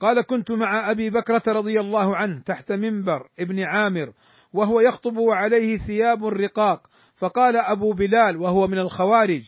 قال 0.00 0.26
كنت 0.26 0.52
مع 0.52 0.90
أبي 0.90 1.10
بكرة 1.10 1.42
رضي 1.48 1.80
الله 1.80 2.16
عنه 2.16 2.42
تحت 2.42 2.72
منبر 2.72 3.28
ابن 3.40 3.64
عامر 3.64 4.12
وهو 4.52 4.80
يخطب 4.80 5.14
عليه 5.18 5.76
ثياب 5.76 6.24
رقاق 6.24 6.86
فقال 7.16 7.56
أبو 7.56 7.92
بلال 7.92 8.36
وهو 8.36 8.66
من 8.66 8.78
الخوارج 8.78 9.42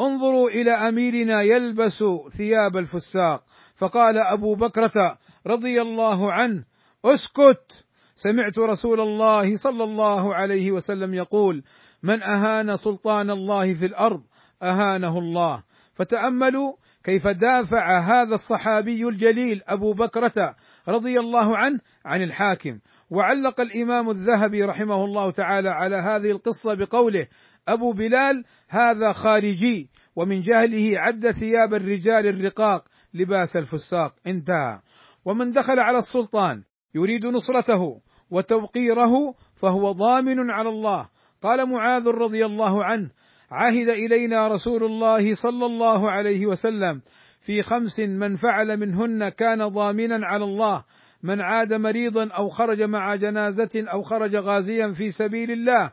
انظروا 0.00 0.48
إلى 0.48 0.70
أميرنا 0.70 1.42
يلبس 1.42 2.04
ثياب 2.36 2.76
الفساق. 2.76 3.44
فقال 3.76 4.18
أبو 4.18 4.54
بكرة 4.54 5.18
رضي 5.46 5.80
الله 5.80 6.32
عنه 6.32 6.64
اسكت. 7.04 7.86
سمعت 8.14 8.58
رسول 8.58 9.00
الله 9.00 9.54
صلى 9.54 9.84
الله 9.84 10.34
عليه 10.34 10.72
وسلم 10.72 11.14
يقول 11.14 11.62
من 12.02 12.22
أهان 12.22 12.76
سلطان 12.76 13.30
الله 13.30 13.74
في 13.74 13.86
الأرض 13.86 14.22
أهانه 14.62 15.18
الله. 15.18 15.62
فتأملوا 15.94 16.72
كيف 17.04 17.28
دافع 17.28 17.98
هذا 17.98 18.34
الصحابي 18.34 19.08
الجليل 19.08 19.62
أبو 19.66 19.92
بكرة 19.92 20.56
رضي 20.88 21.20
الله 21.20 21.56
عنه 21.56 21.78
عن 22.04 22.22
الحاكم. 22.22 22.78
وعلق 23.10 23.60
الإمام 23.60 24.10
الذهبي 24.10 24.64
رحمه 24.64 25.04
الله 25.04 25.30
تعالى 25.30 25.68
على 25.68 25.96
هذه 25.96 26.30
القصة 26.30 26.74
بقوله 26.74 27.26
أبو 27.68 27.92
بلال 27.92 28.44
هذا 28.68 29.12
خارجي 29.12 29.90
ومن 30.16 30.40
جهله 30.40 30.90
عد 30.98 31.30
ثياب 31.30 31.74
الرجال 31.74 32.26
الرقاق 32.26 32.84
لباس 33.14 33.56
الفساق. 33.56 34.14
انتهى. 34.26 34.80
ومن 35.24 35.50
دخل 35.50 35.80
على 35.80 35.98
السلطان 35.98 36.62
يريد 36.94 37.26
نصرته 37.26 38.00
وتوقيره 38.30 39.34
فهو 39.54 39.92
ضامن 39.92 40.50
على 40.50 40.68
الله. 40.68 41.08
قال 41.42 41.70
معاذ 41.70 42.08
رضي 42.08 42.46
الله 42.46 42.84
عنه 42.84 43.10
عهد 43.52 43.88
إلينا 43.88 44.48
رسول 44.48 44.84
الله 44.84 45.34
صلى 45.34 45.66
الله 45.66 46.10
عليه 46.10 46.46
وسلم 46.46 47.02
في 47.40 47.62
خمس 47.62 48.00
من 48.00 48.36
فعل 48.36 48.76
منهن 48.80 49.28
كان 49.28 49.68
ضامنا 49.68 50.26
على 50.26 50.44
الله. 50.44 50.84
من 51.22 51.40
عاد 51.40 51.72
مريضا 51.72 52.28
أو 52.28 52.48
خرج 52.48 52.82
مع 52.82 53.14
جنازة 53.14 53.84
أو 53.92 54.02
خرج 54.02 54.36
غازيا 54.36 54.92
في 54.92 55.08
سبيل 55.08 55.50
الله 55.50 55.92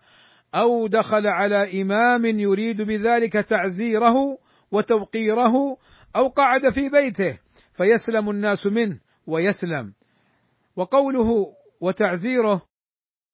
أو 0.55 0.87
دخل 0.87 1.27
على 1.27 1.81
إمام 1.81 2.25
يريد 2.25 2.81
بذلك 2.81 3.33
تعزيره 3.33 4.37
وتوقيره 4.71 5.77
أو 6.15 6.27
قعد 6.27 6.69
في 6.69 6.89
بيته 6.89 7.39
فيسلم 7.77 8.29
الناس 8.29 8.65
منه 8.65 8.99
ويسلم. 9.27 9.93
وقوله 10.75 11.53
وتعزيره 11.81 12.61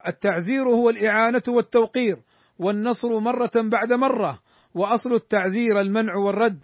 التعزير 0.07 0.63
هو 0.63 0.89
الإعانة 0.89 1.43
والتوقير. 1.47 2.17
والنصر 2.59 3.19
مرة 3.19 3.51
بعد 3.55 3.93
مرة 3.93 4.39
وأصل 4.75 5.13
التعزير 5.13 5.81
المنع 5.81 6.15
والرد. 6.15 6.63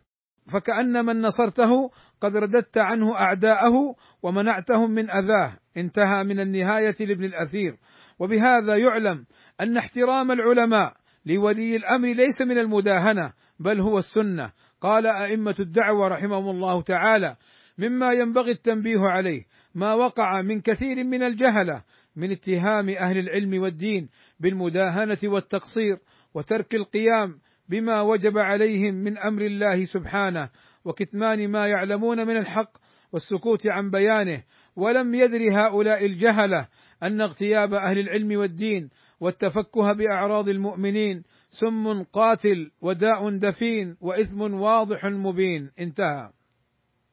فكأن 0.54 1.06
من 1.06 1.22
نصرته 1.22 1.92
قد 2.22 2.38
رددت 2.38 2.78
عنه 2.78 3.16
أعداءه 3.16 3.96
ومنعتهم 4.24 4.92
من 4.92 5.12
أذاه. 5.12 5.58
انتهى 5.78 6.24
من 6.24 6.40
النهاية 6.40 6.96
لابن 7.00 7.24
الأثير. 7.24 7.78
وبهذا 8.20 8.76
يعلم 8.76 9.26
أن 9.62 9.78
احترام 9.78 10.32
العلماء 10.32 10.94
لولي 11.26 11.76
الأمر 11.76 12.08
ليس 12.08 12.42
من 12.42 12.58
المداهنة 12.58 13.34
بل 13.60 13.82
هو 13.82 13.98
السنة. 13.98 14.52
قال 14.82 15.08
أئمة 15.08 15.56
الدعوة 15.60 16.08
رحمهم 16.08 16.50
الله 16.50 16.82
تعالى 16.82 17.36
مما 17.78 18.14
ينبغي 18.14 18.52
التنبيه 18.52 19.00
عليه 19.00 19.46
ما 19.76 19.94
وقع 19.94 20.42
من 20.42 20.62
كثير 20.62 21.04
من 21.04 21.24
الجهلة 21.24 21.84
من 22.16 22.32
اتهام 22.32 22.90
أهل 22.90 23.18
العلم 23.18 23.62
والدين 23.62 24.10
بالمداهنة 24.42 25.18
والتقصير 25.24 25.98
وترك 26.34 26.76
القيام 26.76 27.40
بما 27.70 28.02
وجب 28.02 28.38
عليهم 28.38 28.94
من 28.94 29.18
أمر 29.18 29.42
الله 29.42 29.86
سبحانه 29.86 30.50
وكتمان 30.86 31.48
ما 31.48 31.68
يعلمون 31.68 32.28
من 32.28 32.38
الحق 32.38 32.72
والسكوت 33.14 33.68
عن 33.68 33.92
بيانه. 33.92 34.44
ولم 34.76 35.16
يدر 35.16 35.60
هؤلاء 35.60 36.06
الجهلة 36.06 36.68
أن 37.04 37.22
اغتياب 37.22 37.74
أهل 37.74 38.00
العلم 38.00 38.40
والدين 38.40 38.90
والتفكه 39.20 39.94
بأعراض 39.94 40.50
المؤمنين 40.50 41.24
سم 41.50 42.04
قاتل 42.04 42.72
وداء 42.82 43.38
دفين 43.38 43.98
وإثم 44.02 44.42
واضح 44.42 45.06
مبين. 45.06 45.72
انتهى. 45.80 46.30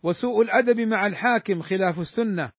وسوء 0.03 0.43
الأدب 0.43 0.81
مع 0.81 1.07
الحاكم 1.07 1.63
خلاف 1.63 1.99
السنة. 1.99 2.51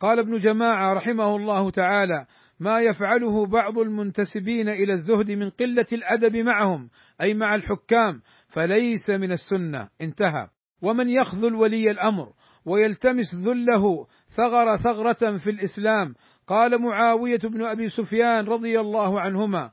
قال 0.00 0.18
ابن 0.18 0.38
جماعة 0.38 0.92
رحمه 0.92 1.36
الله 1.36 1.70
تعالى 1.70 2.26
ما 2.62 2.80
يفعله 2.80 3.46
بعض 3.46 3.78
المنتسبين 3.78 4.68
إلى 4.68 4.92
الزهد 4.92 5.30
من 5.30 5.50
قلة 5.50 5.86
الأدب 5.92 6.36
معهم 6.36 6.90
أي 7.20 7.34
مع 7.34 7.54
الحكام 7.54 8.22
فليس 8.48 9.10
من 9.10 9.32
السنة. 9.32 9.88
انتهى. 10.00 10.48
ومن 10.82 11.08
يخذل 11.08 11.54
ولي 11.54 11.90
الأمر 11.90 12.32
ويلتمس 12.66 13.34
ذله 13.46 14.06
ثغر 14.28 14.76
ثغرة 14.76 15.36
في 15.36 15.50
الإسلام. 15.50 16.14
قال 16.46 16.82
معاوية 16.82 17.38
بن 17.38 17.64
أبي 17.64 17.88
سفيان 17.88 18.44
رضي 18.44 18.80
الله 18.80 19.20
عنهما 19.20 19.70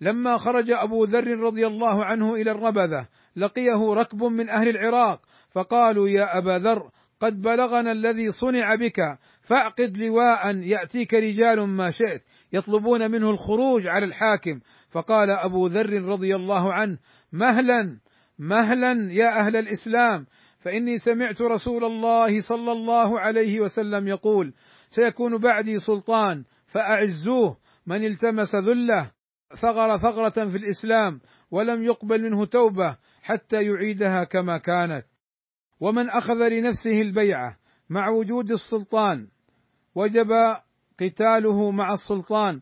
لما 0.00 0.36
خرج 0.36 0.70
أبو 0.70 1.04
ذر 1.04 1.38
رضي 1.38 1.66
الله 1.66 2.04
عنه 2.04 2.34
إلى 2.34 2.50
الربذة 2.50 3.08
لقيه 3.36 3.94
ركب 3.94 4.22
من 4.24 4.48
أهل 4.48 4.68
العراق 4.68 5.20
فقالوا 5.52 6.08
يا 6.08 6.38
أبا 6.38 6.58
ذر 6.58 6.90
قد 7.20 7.40
بلغنا 7.40 7.92
الذي 7.92 8.30
صنع 8.30 8.74
بك 8.74 9.18
فاعقد 9.46 9.98
لواء 9.98 10.56
يأتيك 10.56 11.14
رجال 11.14 11.68
ما 11.68 11.90
شئت 11.90 12.22
يطلبون 12.52 13.10
منه 13.10 13.30
الخروج 13.30 13.86
على 13.86 14.04
الحاكم. 14.04 14.60
فقال 14.90 15.30
أبو 15.30 15.66
ذر 15.66 16.02
رضي 16.02 16.36
الله 16.36 16.72
عنه 16.72 16.98
مهلا 17.32 17.98
مهلا 18.38 19.12
يا 19.12 19.40
أهل 19.40 19.56
الإسلام 19.56 20.26
فإني 20.58 20.96
سمعت 20.96 21.42
رسول 21.42 21.84
الله 21.84 22.40
صلى 22.40 22.72
الله 22.72 23.20
عليه 23.20 23.60
وسلم 23.60 24.08
يقول 24.08 24.54
سيكون 24.88 25.38
بعدي 25.38 25.78
سلطان 25.78 26.44
فأعزوه 26.66 27.56
من 27.86 28.04
التمس 28.04 28.56
ذله 28.56 29.10
ثغر 29.54 29.96
ثغرة 29.96 30.50
في 30.50 30.56
الإسلام 30.56 31.20
ولم 31.50 31.84
يقبل 31.84 32.22
منه 32.22 32.46
توبة 32.46 32.96
حتى 33.22 33.62
يعيدها 33.62 34.24
كما 34.24 34.58
كانت. 34.58 35.06
ومن 35.80 36.10
أخذ 36.10 36.48
لنفسه 36.48 37.00
البيعة 37.00 37.56
مع 37.90 38.08
وجود 38.08 38.50
السلطان 38.50 39.28
وجب 39.96 40.28
قتاله 41.00 41.70
مع 41.70 41.92
السلطان. 41.92 42.60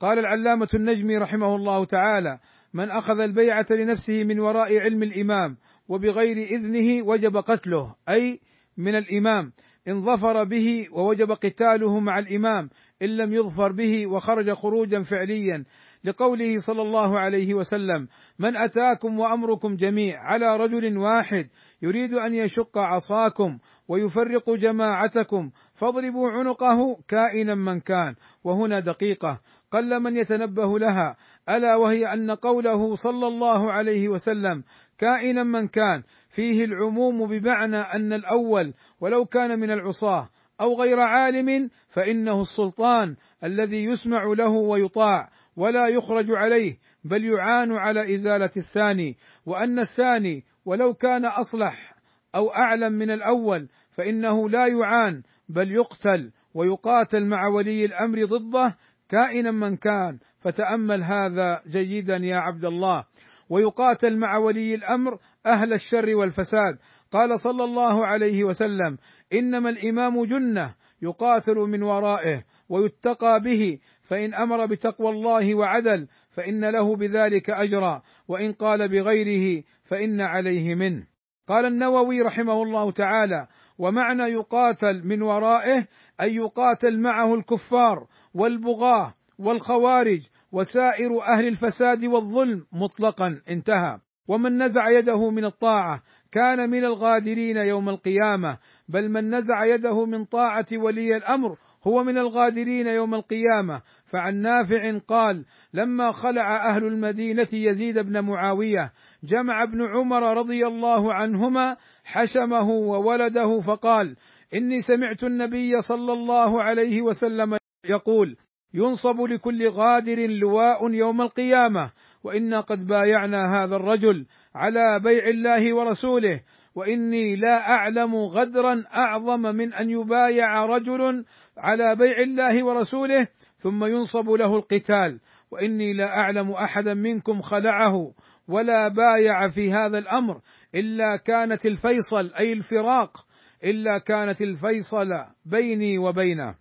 قال 0.00 0.18
العلامة 0.18 0.68
النجمي 0.74 1.16
رحمه 1.16 1.56
الله 1.56 1.84
تعالى 1.84 2.38
من 2.74 2.90
أخذ 2.90 3.20
البيعة 3.20 3.66
لنفسه 3.70 4.24
من 4.24 4.40
وراء 4.40 4.78
علم 4.78 5.02
الإمام 5.02 5.56
وبغير 5.88 6.36
إذنه 6.36 7.06
وجب 7.06 7.36
قتله. 7.36 7.94
أي 8.08 8.40
من 8.76 8.94
الإمام. 8.94 9.52
إن 9.88 10.00
ظفر 10.00 10.44
به 10.44 10.86
ووجب 10.92 11.32
قتاله 11.32 12.00
مع 12.00 12.18
الإمام 12.18 12.70
إن 13.02 13.08
لم 13.08 13.32
يظفر 13.32 13.72
به 13.72 14.06
وخرج 14.06 14.52
خروجا 14.52 15.02
فعليا. 15.02 15.64
لقوله 16.04 16.56
صلى 16.56 16.82
الله 16.82 17.18
عليه 17.18 17.54
وسلم 17.54 18.08
من 18.38 18.56
أتاكم 18.56 19.18
وأمركم 19.18 19.76
جميع 19.76 20.18
على 20.18 20.56
رجل 20.56 20.98
واحد 20.98 21.48
يريد 21.82 22.12
أن 22.12 22.34
يشق 22.34 22.78
عصاكم 22.78 23.58
ويفرق 23.88 24.50
جماعتكم 24.50 25.50
فاضربوا 25.74 26.30
عنقه 26.30 26.96
كائنا 27.08 27.54
من 27.54 27.80
كان 27.80 28.14
وهنا 28.44 28.80
دقيقة. 28.80 29.40
قل 29.70 30.00
من 30.00 30.16
يتنبه 30.16 30.78
لها 30.78 31.16
ألا 31.48 31.76
وهي 31.76 32.12
أن 32.12 32.30
قوله 32.30 32.94
صلى 32.94 33.26
الله 33.26 33.72
عليه 33.72 34.08
وسلم 34.08 34.64
كائنا 34.98 35.42
من 35.42 35.68
كان 35.68 36.02
فيه 36.28 36.64
العموم 36.64 37.26
بمعنى 37.26 37.78
أن 37.78 38.12
الأول 38.12 38.74
ولو 39.00 39.24
كان 39.24 39.60
من 39.60 39.70
العصاة 39.70 40.28
أو 40.60 40.74
غير 40.80 41.00
عالم 41.00 41.70
فإنه 41.88 42.40
السلطان 42.40 43.16
الذي 43.44 43.84
يسمع 43.84 44.24
له 44.24 44.50
ويطاع 44.50 45.30
ولا 45.56 45.88
يخرج 45.88 46.26
عليه 46.30 46.78
بل 47.04 47.24
يعان 47.24 47.72
على 47.72 48.14
إزالة 48.14 48.50
الثاني. 48.56 49.16
وأن 49.46 49.78
الثاني 49.78 50.44
ولو 50.64 50.94
كان 50.94 51.24
أصلح 51.24 51.94
أو 52.34 52.50
أعلم 52.50 52.92
من 52.92 53.10
الأول 53.10 53.68
فإنه 53.90 54.48
لا 54.48 54.66
يعان 54.66 55.22
بل 55.48 55.72
يقتل 55.72 56.32
ويقاتل 56.54 57.26
مع 57.26 57.48
ولي 57.48 57.84
الأمر 57.84 58.24
ضده 58.24 58.76
كائنا 59.08 59.50
من 59.50 59.76
كان. 59.76 60.18
فتأمل 60.40 61.02
هذا 61.02 61.62
جيدا 61.66 62.16
يا 62.16 62.36
عبد 62.36 62.64
الله. 62.64 63.04
ويقاتل 63.50 64.18
مع 64.18 64.36
ولي 64.36 64.74
الأمر 64.74 65.18
أهل 65.46 65.72
الشر 65.72 66.16
والفساد. 66.16 66.78
قال 67.12 67.40
صلى 67.40 67.64
الله 67.64 68.06
عليه 68.06 68.44
وسلم 68.44 68.98
إنما 69.32 69.70
الإمام 69.70 70.24
جنة 70.24 70.74
يقاتل 71.02 71.54
من 71.54 71.82
ورائه 71.82 72.44
ويتقى 72.68 73.40
به 73.40 73.78
فإن 74.02 74.34
أمر 74.34 74.66
بتقوى 74.66 75.10
الله 75.10 75.54
وعدل 75.54 76.08
فإن 76.30 76.64
له 76.64 76.96
بذلك 76.96 77.50
أجرا 77.50 78.02
وإن 78.28 78.52
قال 78.52 78.88
بغيره 78.88 79.62
فإن 79.84 80.20
عليه 80.20 80.74
منه. 80.74 81.06
قال 81.48 81.64
النووي 81.64 82.20
رحمه 82.20 82.62
الله 82.62 82.90
تعالى 82.90 83.46
ومعنى 83.78 84.22
يقاتل 84.22 85.02
من 85.04 85.22
ورائه 85.22 85.86
أي 86.20 86.34
يقاتل 86.34 87.00
معه 87.00 87.34
الكفار 87.34 88.06
والبغاة 88.34 89.14
والخوارج 89.38 90.20
وسائر 90.52 91.22
أهل 91.22 91.48
الفساد 91.48 92.04
والظلم 92.04 92.66
مطلقا 92.72 93.40
انتهى. 93.48 93.98
ومن 94.28 94.62
نزع 94.62 94.90
يده 94.90 95.30
من 95.30 95.44
الطاعة 95.44 96.02
كان 96.32 96.70
من 96.70 96.84
الغادرين 96.84 97.56
يوم 97.56 97.88
القيامة 97.88 98.58
بل 98.88 99.08
من 99.08 99.34
نزع 99.34 99.64
يده 99.64 100.04
من 100.04 100.24
طاعة 100.24 100.66
ولي 100.72 101.16
الأمر 101.16 101.56
هو 101.86 102.04
من 102.04 102.18
الغادرين 102.18 102.86
يوم 102.86 103.14
القيامة. 103.14 103.82
فعن 104.14 104.34
نافع 104.40 104.98
قال 105.08 105.44
لما 105.74 106.10
خلع 106.10 106.56
أهل 106.70 106.84
المدينة 106.84 107.48
يزيد 107.52 107.98
بن 107.98 108.20
معاوية 108.24 108.92
جمع 109.24 109.62
ابن 109.62 109.82
عمر 109.96 110.36
رضي 110.36 110.66
الله 110.66 111.14
عنهما 111.14 111.76
حشمه 112.04 112.70
وولده 112.70 113.60
فقال 113.60 114.16
إني 114.56 114.82
سمعت 114.82 115.24
النبي 115.24 115.80
صلى 115.80 116.12
الله 116.12 116.62
عليه 116.62 117.02
وسلم 117.02 117.56
يقول 117.84 118.36
ينصب 118.74 119.20
لكل 119.20 119.68
غادر 119.68 120.26
لواء 120.26 120.90
يوم 120.90 121.20
القيامة 121.22 121.92
وإنا 122.24 122.60
قد 122.60 122.86
بايعنا 122.86 123.58
هذا 123.58 123.76
الرجل 123.76 124.26
على 124.54 125.00
بيع 125.00 125.28
الله 125.28 125.74
ورسوله 125.74 126.40
وإني 126.74 127.36
لا 127.36 127.70
أعلم 127.70 128.14
غدرا 128.16 128.84
أعظم 128.96 129.40
من 129.40 129.74
أن 129.74 129.90
يبايع 129.90 130.64
رجل 130.64 131.24
على 131.58 131.96
بيع 131.96 132.18
الله 132.18 132.64
ورسوله 132.64 133.28
ثم 133.56 133.84
ينصب 133.84 134.30
له 134.30 134.56
القتال. 134.56 135.20
وإني 135.50 135.92
لا 135.92 136.08
أعلم 136.08 136.50
أحدا 136.50 136.94
منكم 136.94 137.40
خلعه 137.40 138.12
ولا 138.48 138.88
بايع 138.88 139.48
في 139.48 139.72
هذا 139.72 139.98
الأمر 139.98 140.40
إلا 140.74 141.16
كانت 141.16 141.66
الفيصل 141.66 142.32
أي 142.38 142.52
الفراق 142.52 143.26
إلا 143.64 143.98
كانت 143.98 144.42
الفيصل 144.42 145.08
بيني 145.44 145.98
وبينه. 145.98 146.54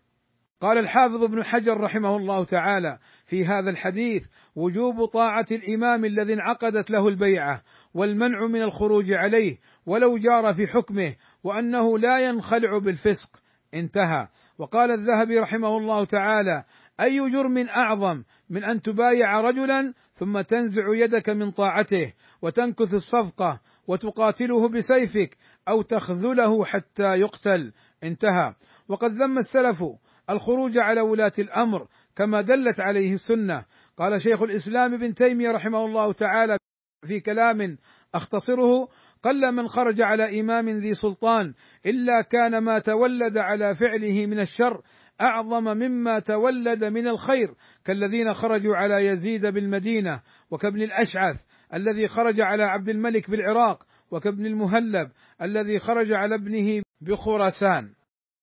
قال 0.61 0.77
الحافظ 0.77 1.23
ابن 1.23 1.43
حجر 1.43 1.77
رحمه 1.77 2.17
الله 2.17 2.45
تعالى 2.45 2.97
في 3.25 3.45
هذا 3.45 3.69
الحديث 3.69 4.27
وجوب 4.55 5.05
طاعة 5.05 5.45
الإمام 5.51 6.05
الذي 6.05 6.33
انعقدت 6.33 6.91
له 6.91 7.07
البيعة 7.07 7.63
والمنع 7.93 8.47
من 8.47 8.61
الخروج 8.61 9.11
عليه 9.11 9.57
ولو 9.85 10.17
جار 10.17 10.53
في 10.53 10.67
حكمه 10.67 11.15
وأنه 11.43 11.97
لا 11.97 12.19
ينخلع 12.19 12.77
بالفسق. 12.77 13.29
انتهى. 13.73 14.27
وقال 14.63 14.91
الذهبي 14.91 15.39
رحمه 15.39 15.77
الله 15.77 16.05
تعالى 16.05 16.63
أي 16.99 17.31
جرم 17.31 17.57
أعظم 17.57 18.23
من 18.49 18.63
أن 18.63 18.81
تبايع 18.81 19.41
رجلا 19.41 19.93
ثم 20.13 20.41
تنزع 20.41 20.83
يدك 20.95 21.29
من 21.29 21.51
طاعته 21.51 22.13
وتنكث 22.41 22.93
الصفقة 22.93 23.59
وتقاتله 23.87 24.69
بسيفك 24.69 25.37
أو 25.67 25.81
تخذله 25.81 26.65
حتى 26.65 27.03
يقتل؟ 27.03 27.73
انتهى. 28.03 28.55
وقد 28.87 29.09
ذم 29.09 29.37
السلف 29.37 29.83
الخروج 30.29 30.77
على 30.77 31.01
ولاة 31.01 31.33
الأمر 31.39 31.87
كما 32.15 32.41
دلت 32.41 32.79
عليه 32.79 33.11
السنة. 33.11 33.65
قال 33.97 34.21
شيخ 34.21 34.41
الإسلام 34.41 34.93
ابن 34.93 35.13
تيمية 35.13 35.51
رحمه 35.51 35.85
الله 35.85 36.13
تعالى 36.13 36.57
في 37.05 37.19
كلام 37.19 37.77
أختصره 38.15 38.87
قل 39.23 39.51
من 39.51 39.67
خرج 39.67 40.01
على 40.01 40.41
إمام 40.41 40.69
ذي 40.69 40.93
سلطان 40.93 41.53
إلا 41.85 42.21
كان 42.21 42.57
ما 42.57 42.79
تولد 42.79 43.37
على 43.37 43.75
فعله 43.75 44.25
من 44.25 44.39
الشر 44.39 44.81
أعظم 45.21 45.63
مما 45.63 46.19
تولد 46.19 46.83
من 46.83 47.07
الخير 47.07 47.55
كالذين 47.85 48.33
خرجوا 48.33 48.75
على 48.75 49.05
يزيد 49.07 49.45
بالمدينة 49.45 50.21
وكابن 50.51 50.81
الأشعث 50.81 51.41
الذي 51.73 52.07
خرج 52.07 52.41
على 52.41 52.63
عبد 52.63 52.89
الملك 52.89 53.29
بالعراق 53.29 53.83
وكابن 54.11 54.45
المهلب 54.45 55.11
الذي 55.41 55.79
خرج 55.79 56.11
على 56.11 56.35
ابنه 56.35 56.83
بخراسان. 57.01 57.93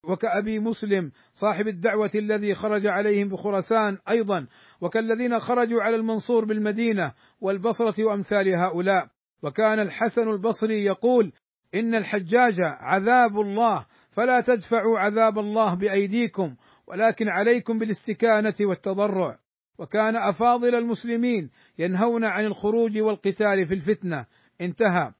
وكأبي 0.05 0.59
مسلم 0.59 1.13
صاحب 1.33 1.69
الدعوة 1.69 2.11
الذي 2.15 2.55
خرج 2.55 2.87
عليهم 2.87 3.29
بخراسان 3.29 3.99
أيضا. 4.09 4.47
وكالذين 4.81 5.39
خرجوا 5.39 5.83
على 5.83 5.97
المنصور 5.97 6.45
بالمدينة 6.45 7.13
والبصرة 7.41 8.05
وأمثال 8.05 8.49
هؤلاء. 8.49 9.09
وكان 9.43 9.81
الحسن 9.81 10.29
البصري 10.29 10.85
يقول 10.85 11.33
إن 11.75 11.95
الحجاج 11.95 12.57
عذاب 12.61 13.41
الله 13.41 13.87
فلا 14.11 14.41
تدفعوا 14.41 14.99
عذاب 14.99 15.39
الله 15.39 15.75
بأيديكم 15.75 16.57
ولكن 16.87 17.29
عليكم 17.29 17.79
بالاستكانة 17.79 18.55
والتضرع. 18.61 19.39
وكان 19.79 20.17
أفاضل 20.17 20.75
المسلمين 20.75 21.51
ينهون 21.79 22.25
عن 22.25 22.45
الخروج 22.45 22.99
والقتال 22.99 23.67
في 23.69 23.75
الفتنة. 23.75 24.27
انتهى. 24.61 25.13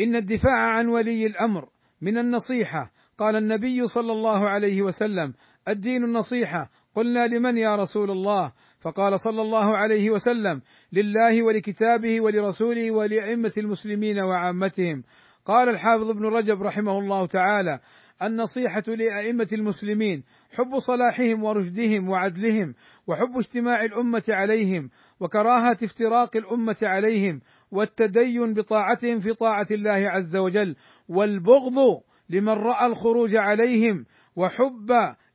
إن 0.00 0.16
الدفاع 0.16 0.76
عن 0.76 0.88
ولي 0.88 1.26
الأمر 1.26 1.68
من 2.00 2.18
النصيحة. 2.18 2.92
قال 3.18 3.36
النبي 3.36 3.86
صلى 3.86 4.12
الله 4.12 4.48
عليه 4.48 4.82
وسلم 4.82 5.34
الدين 5.68 6.04
النصيحة. 6.04 6.70
قلنا 6.94 7.26
لمن 7.26 7.58
يا 7.58 7.76
رسول 7.76 8.10
الله؟ 8.10 8.52
فقال 8.80 9.20
صلى 9.20 9.42
الله 9.42 9.76
عليه 9.76 10.10
وسلم 10.10 10.62
لله 10.92 11.42
ولكتابه 11.42 12.20
ولرسوله 12.20 12.90
ولأئمة 12.90 13.52
المسلمين 13.58 14.20
وعامتهم. 14.20 15.02
قال 15.44 15.68
الحافظ 15.68 16.10
ابن 16.10 16.24
رجب 16.24 16.62
رحمه 16.62 16.98
الله 16.98 17.26
تعالى 17.26 17.80
النصيحة 18.22 18.82
لأئمة 18.88 19.48
المسلمين 19.52 20.24
حب 20.52 20.78
صلاحهم 20.78 21.44
ورشدهم 21.44 22.08
وعدلهم 22.08 22.74
وحب 23.06 23.36
اجتماع 23.36 23.84
الأمة 23.84 24.22
عليهم 24.28 24.90
وكراهة 25.20 25.76
افتراق 25.82 26.36
الأمة 26.36 26.76
عليهم 26.82 27.40
والتدين 27.70 28.54
بطاعتهم 28.54 29.18
في 29.18 29.34
طاعة 29.34 29.66
الله 29.70 30.10
عز 30.10 30.36
وجل 30.36 30.76
والبغض 31.08 32.02
لمن 32.30 32.52
رأى 32.52 32.86
الخروج 32.86 33.36
عليهم 33.36 34.06
وحب 34.36 34.90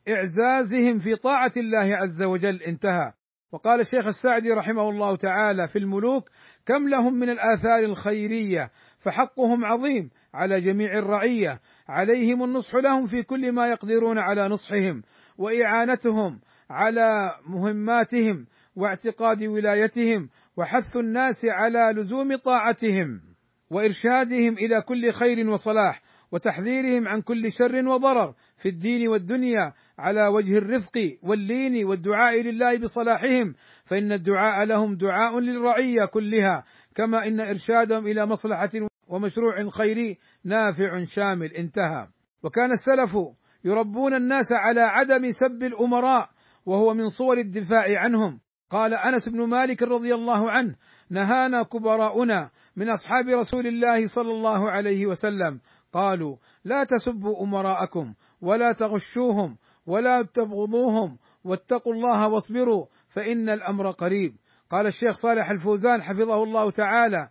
إعزازهم 0.10 0.98
في 0.98 1.16
طاعة 1.16 1.52
الله 1.58 1.96
عز 1.96 2.24
وجل 2.24 2.62
انتهى. 2.62 3.14
وقال 3.52 3.80
الشيخ 3.80 4.06
السعدي 4.06 4.52
رحمه 4.52 4.90
الله 4.90 5.16
تعالى 5.16 5.68
في 5.68 5.80
الملوك 5.80 6.30
كم 6.66 6.90
لهم 6.90 7.14
من 7.14 7.30
الآثار 7.30 7.80
الخيرية 7.80 8.72
فحقهم 9.00 9.66
عظيم 9.66 10.10
على 10.34 10.60
جميع 10.62 10.98
الرعية 10.98 11.60
عليهم 11.88 12.44
النصح 12.44 12.76
لهم 12.76 13.06
في 13.06 13.24
كل 13.24 13.52
ما 13.52 13.68
يقدرون 13.68 14.18
على 14.18 14.48
نصحهم 14.48 15.02
وإعانتهم 15.38 16.40
على 16.70 17.32
مهماتهم 17.48 18.46
واعتقاد 18.76 19.44
ولايتهم 19.44 20.30
وحث 20.58 20.96
الناس 20.96 21.46
على 21.46 22.02
لزوم 22.02 22.36
طاعتهم 22.36 23.22
وإرشادهم 23.70 24.54
إلى 24.54 24.82
كل 24.82 25.12
خير 25.12 25.50
وصلاح 25.50 26.02
وتحذيرهم 26.32 27.08
عن 27.08 27.22
كل 27.22 27.52
شر 27.52 27.88
وضرر 27.88 28.34
في 28.58 28.70
الدين 28.70 29.08
والدنيا 29.08 29.74
على 30.00 30.28
وجه 30.28 30.58
الرفق 30.58 31.18
واللين 31.24 31.86
والدعاء 31.86 32.42
لله 32.42 32.78
بصلاحهم 32.78 33.56
فإن 33.86 34.12
الدعاء 34.12 34.66
لهم 34.66 34.96
دعاء 34.96 35.40
للرعية 35.40 36.06
كلها 36.14 36.64
كما 36.96 37.28
إن 37.28 37.40
إرشادهم 37.40 38.08
إلى 38.08 38.26
مصلحة 38.26 38.70
ومشروع 39.08 39.70
خيري 39.70 40.18
نافع 40.44 41.04
شامل 41.04 41.52
انتهى. 41.52 42.08
وكان 42.44 42.72
السلف 42.72 43.18
يربون 43.64 44.14
الناس 44.14 44.46
على 44.54 44.82
عدم 44.82 45.32
سب 45.32 45.64
الأمراء 45.64 46.30
وهو 46.66 46.94
من 46.94 47.10
صور 47.10 47.38
الدفاع 47.38 47.86
عنهم. 47.98 48.40
قال 48.70 48.94
أنس 48.94 49.30
بن 49.30 49.50
مالك 49.50 49.84
رضي 49.84 50.14
الله 50.14 50.52
عنه 50.52 50.76
نهانا 51.10 51.64
كبراؤنا 51.64 52.50
من 52.76 52.90
أصحاب 52.90 53.28
رسول 53.28 53.68
الله 53.68 54.08
صلى 54.08 54.32
الله 54.32 54.72
عليه 54.72 55.06
وسلم. 55.06 55.60
قالوا 55.94 56.38
لا 56.64 56.84
تسبوا 56.84 57.44
أمراءكم 57.44 58.14
ولا 58.42 58.72
تغشوهم 58.72 59.58
ولا 59.86 60.22
تبغضوهم 60.22 61.18
واتقوا 61.44 61.94
الله 61.94 62.28
واصبروا 62.28 62.86
فإن 63.10 63.50
الأمر 63.50 63.92
قريب. 63.92 64.36
قال 64.70 64.88
الشيخ 64.88 65.12
صالح 65.12 65.50
الفوزان 65.50 66.04
حفظه 66.04 66.44
الله 66.44 66.72
تعالى 66.72 67.30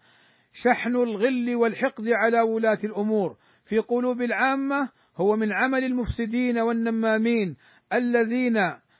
شحن 0.52 0.96
الغل 0.96 1.54
والحقد 1.56 2.04
على 2.08 2.40
ولاة 2.40 2.78
الأمور 2.84 3.36
في 3.64 3.78
قلوب 3.78 4.22
العامة 4.22 4.88
هو 5.16 5.36
من 5.36 5.52
عمل 5.52 5.84
المفسدين 5.84 6.58
والنمامين 6.58 7.56
الذين 7.92 8.56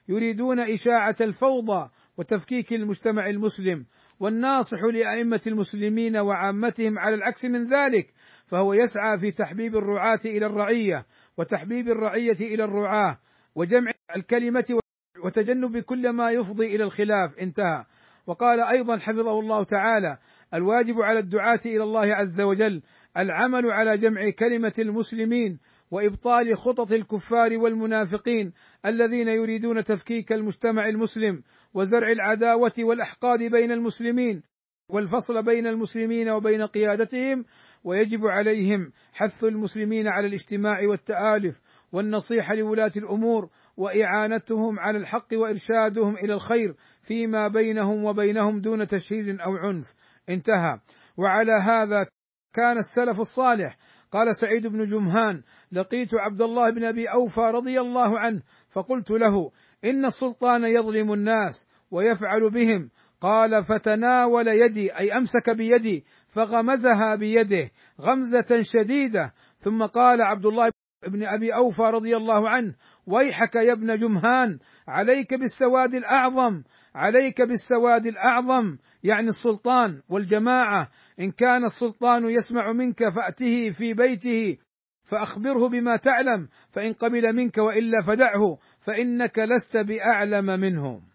يريدون 0.09 0.61
إشاعة 0.61 1.17
الفوضى 1.21 1.91
وتفكيك 2.17 2.73
المجتمع 2.73 3.27
المسلم 3.27 3.87
والناصح 4.21 4.79
لأئمة 4.95 5.41
المسلمين 5.47 6.17
وعامتهم 6.17 6.99
على 6.99 7.15
العكس 7.15 7.45
من 7.45 7.67
ذلك 7.67 8.15
فهو 8.47 8.73
يسعى 8.73 9.19
في 9.19 9.31
تحبيب 9.31 9.77
الرعاة 9.77 10.21
إلى 10.25 10.47
الرعية 10.47 11.07
وتحبيب 11.39 11.89
الرعية 11.89 12.41
إلى 12.41 12.65
الرعاة 12.65 13.19
وجمع 13.55 13.91
الكلمة 14.17 14.79
وتجنب 15.25 15.79
كل 15.79 16.11
ما 16.11 16.31
يفضي 16.31 16.77
إلى 16.77 16.85
الخلاف. 16.85 17.39
انتهى. 17.39 17.85
وقال 18.27 18.61
أيضا 18.61 18.99
حفظه 18.99 19.41
الله 19.41 19.65
تعالى 19.65 20.19
الواجب 20.55 21.01
على 21.01 21.19
الدعاة 21.19 21.61
إلى 21.67 21.83
الله 21.83 22.15
عز 22.15 22.41
وجل 22.41 22.83
العمل 23.17 23.71
على 23.71 23.99
جمع 23.99 24.31
كلمة 24.31 24.73
المسلمين 24.79 25.59
وإبطال 25.91 26.57
خطط 26.57 26.93
الكفار 26.93 27.59
والمنافقين 27.59 28.53
الذين 28.87 29.29
يريدون 29.29 29.85
تفكيك 29.85 30.33
المجتمع 30.33 30.89
المسلم 30.89 31.43
وزرع 31.75 32.13
العداوة 32.13 32.73
والأحقاد 32.79 33.43
بين 33.43 33.73
المسلمين 33.73 34.43
والفصل 34.89 35.43
بين 35.43 35.67
المسلمين 35.67 36.29
وبين 36.29 36.63
قيادتهم 36.63 37.45
ويجب 37.85 38.27
عليهم 38.27 38.93
حث 39.13 39.45
المسلمين 39.45 40.09
على 40.09 40.27
الاجتماع 40.27 40.77
والتآلف 40.91 41.61
والنصيحة 41.95 42.55
لولاة 42.55 42.93
الأمور 42.97 43.49
وإعانتهم 43.77 44.81
على 44.81 44.99
الحق 44.99 45.29
وإرشادهم 45.33 46.17
إلى 46.17 46.35
الخير 46.35 46.75
فيما 47.03 47.49
بينهم 47.49 48.05
وبينهم 48.05 48.61
دون 48.61 48.87
تشهير 48.87 49.39
أو 49.47 49.57
عنف. 49.57 49.95
انتهى. 50.29 50.81
وعلى 51.17 51.53
هذا 51.53 52.07
كان 52.55 52.79
السلف 52.79 53.21
الصالح. 53.21 53.77
قال 54.13 54.37
سعيد 54.37 54.67
بن 54.67 54.87
جمهان 54.87 55.43
لقيت 55.73 56.15
عبد 56.15 56.43
الله 56.43 56.71
بن 56.71 56.85
أبي 56.85 57.07
أوفى 57.07 57.41
رضي 57.41 57.81
الله 57.81 58.19
عنه 58.19 58.43
فقلت 58.71 59.11
له 59.11 59.51
إن 59.85 60.05
السلطان 60.05 60.65
يظلم 60.65 61.13
الناس 61.13 61.71
ويفعل 61.91 62.51
بهم. 62.51 62.91
قال 63.21 63.65
فتناول 63.65 64.49
يدي 64.49 64.99
أي 64.99 65.13
أمسك 65.13 65.51
بيدي 65.51 66.05
فغمزها 66.29 67.17
بيده 67.17 67.71
غمزة 68.01 68.61
شديدة. 68.61 69.33
ثم 69.59 69.83
قال 69.83 70.23
عبد 70.23 70.47
الله 70.47 70.71
بن 71.09 71.25
أبي 71.25 71.55
أوفى 71.55 71.83
رضي 71.83 72.17
الله 72.17 72.49
عنه 72.49 72.75
ويحك 73.07 73.55
يا 73.55 73.73
ابن 73.73 73.99
جمهان 73.99 74.59
عليك 74.89 75.35
بالسواد 75.35 75.95
الأعظم 75.95 76.63
عليك 76.95 77.43
بالسواد 77.43 78.07
الأعظم 78.07 78.77
يعني 79.03 79.29
السلطان 79.29 80.03
والجماعة 80.09 80.89
إن 81.21 81.31
كان 81.31 81.65
السلطان 81.65 82.31
يسمع 82.31 82.73
منك 82.73 82.99
فأته 82.99 83.71
في 83.71 83.95
بيته 83.95 84.59
فأخبره 85.05 85.69
بما 85.69 85.97
تعلم 85.97 86.49
فإن 86.71 86.93
قبل 86.93 87.37
منك 87.37 87.59
وإلا 87.59 88.03
فدعه 88.07 88.59
فإنك 88.81 89.39
لست 89.39 89.77
بأعلم 89.77 90.61
منه 90.61 91.14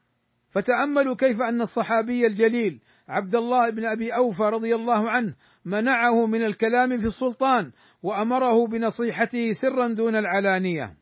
فتأملوا 0.51 1.15
كيف 1.15 1.41
أن 1.41 1.61
الصحابي 1.61 2.27
الجليل 2.27 2.79
عبد 3.09 3.35
الله 3.35 3.69
بن 3.69 3.85
أبي 3.85 4.15
أوفى 4.15 4.43
رضي 4.43 4.75
الله 4.75 5.09
عنه 5.09 5.35
منعه 5.65 6.25
من 6.25 6.45
الكلام 6.45 6.99
في 6.99 7.05
السلطان 7.05 7.71
وأمره 8.03 8.67
بنصيحته 8.67 9.51
سرا 9.51 9.87
دون 9.87 10.15
العلانية. 10.15 10.93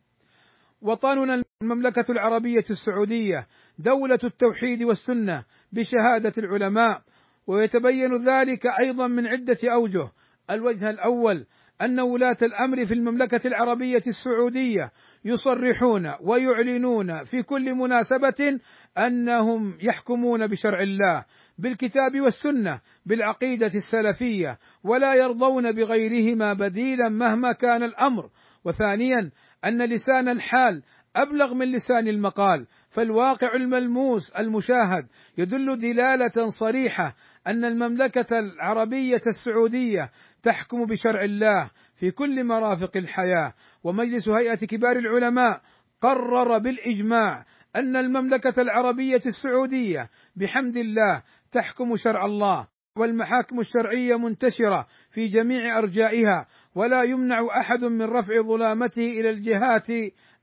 وطننا 0.82 1.44
المملكة 1.62 2.06
العربية 2.12 2.64
السعودية 2.70 3.48
دولة 3.80 4.20
التوحيد 4.24 4.84
والسنة 4.84 5.46
بشهادة 5.72 6.34
العلماء 6.38 7.02
ويتبين 7.48 8.30
ذلك 8.30 8.62
أيضا 8.80 9.08
من 9.08 9.28
عدة 9.28 9.58
أوجه. 9.74 10.12
الوجه 10.50 10.90
الأول 10.90 11.46
أن 11.82 12.00
ولاة 12.00 12.38
الأمر 12.42 12.86
في 12.86 12.94
المملكة 12.94 13.48
العربية 13.48 14.02
السعودية 14.08 14.92
يصرحون 15.26 16.14
ويعلنون 16.22 17.24
في 17.24 17.44
كل 17.44 17.76
مناسبة 17.76 18.60
أنهم 18.98 19.78
يحكمون 19.82 20.48
بشرع 20.48 20.82
الله 20.82 21.26
بالكتاب 21.58 22.22
والسنة 22.24 22.82
بالعقيدة 23.06 23.72
السلفية 23.76 24.60
ولا 24.84 25.14
يرضون 25.14 25.72
بغيرهما 25.72 26.54
بديلا 26.54 27.10
مهما 27.10 27.52
كان 27.52 27.84
الأمر. 27.84 28.30
وثانيا 28.66 29.32
أن 29.66 29.90
لسان 29.90 30.30
الحال 30.30 30.84
أبلغ 31.16 31.54
من 31.54 31.72
لسان 31.72 32.08
المقال 32.08 32.68
فالواقع 32.90 33.56
الملموس 33.56 34.32
المشاهد 34.32 35.08
يدل 35.38 35.80
دلالة 35.80 36.48
صريحة 36.48 37.16
أن 37.48 37.66
المملكة 37.66 38.40
العربية 38.40 39.22
السعودية 39.28 40.12
تحكم 40.44 40.86
بشرع 40.86 41.24
الله 41.24 41.70
في 41.96 42.12
كل 42.12 42.44
مرافق 42.44 42.98
الحياة. 42.98 43.54
ومجلس 43.84 44.30
هيئة 44.30 44.68
كبار 44.68 44.98
العلماء 44.98 45.62
قرر 46.02 46.58
بالإجماع 46.58 47.46
أن 47.78 47.96
المملكة 47.96 48.62
العربية 48.62 49.22
السعودية 49.26 50.10
بحمد 50.36 50.78
الله 50.78 51.24
تحكم 51.52 51.96
شرع 51.96 52.26
الله 52.26 52.68
والمحاكم 52.96 53.60
الشرعية 53.60 54.16
منتشرة 54.16 54.88
في 55.10 55.28
جميع 55.28 55.78
أرجائها 55.78 56.48
ولا 56.76 57.04
يمنع 57.04 57.48
أحد 57.62 57.84
من 57.84 58.02
رفع 58.02 58.42
ظلامته 58.42 59.20
إلى 59.20 59.30
الجهات 59.30 59.88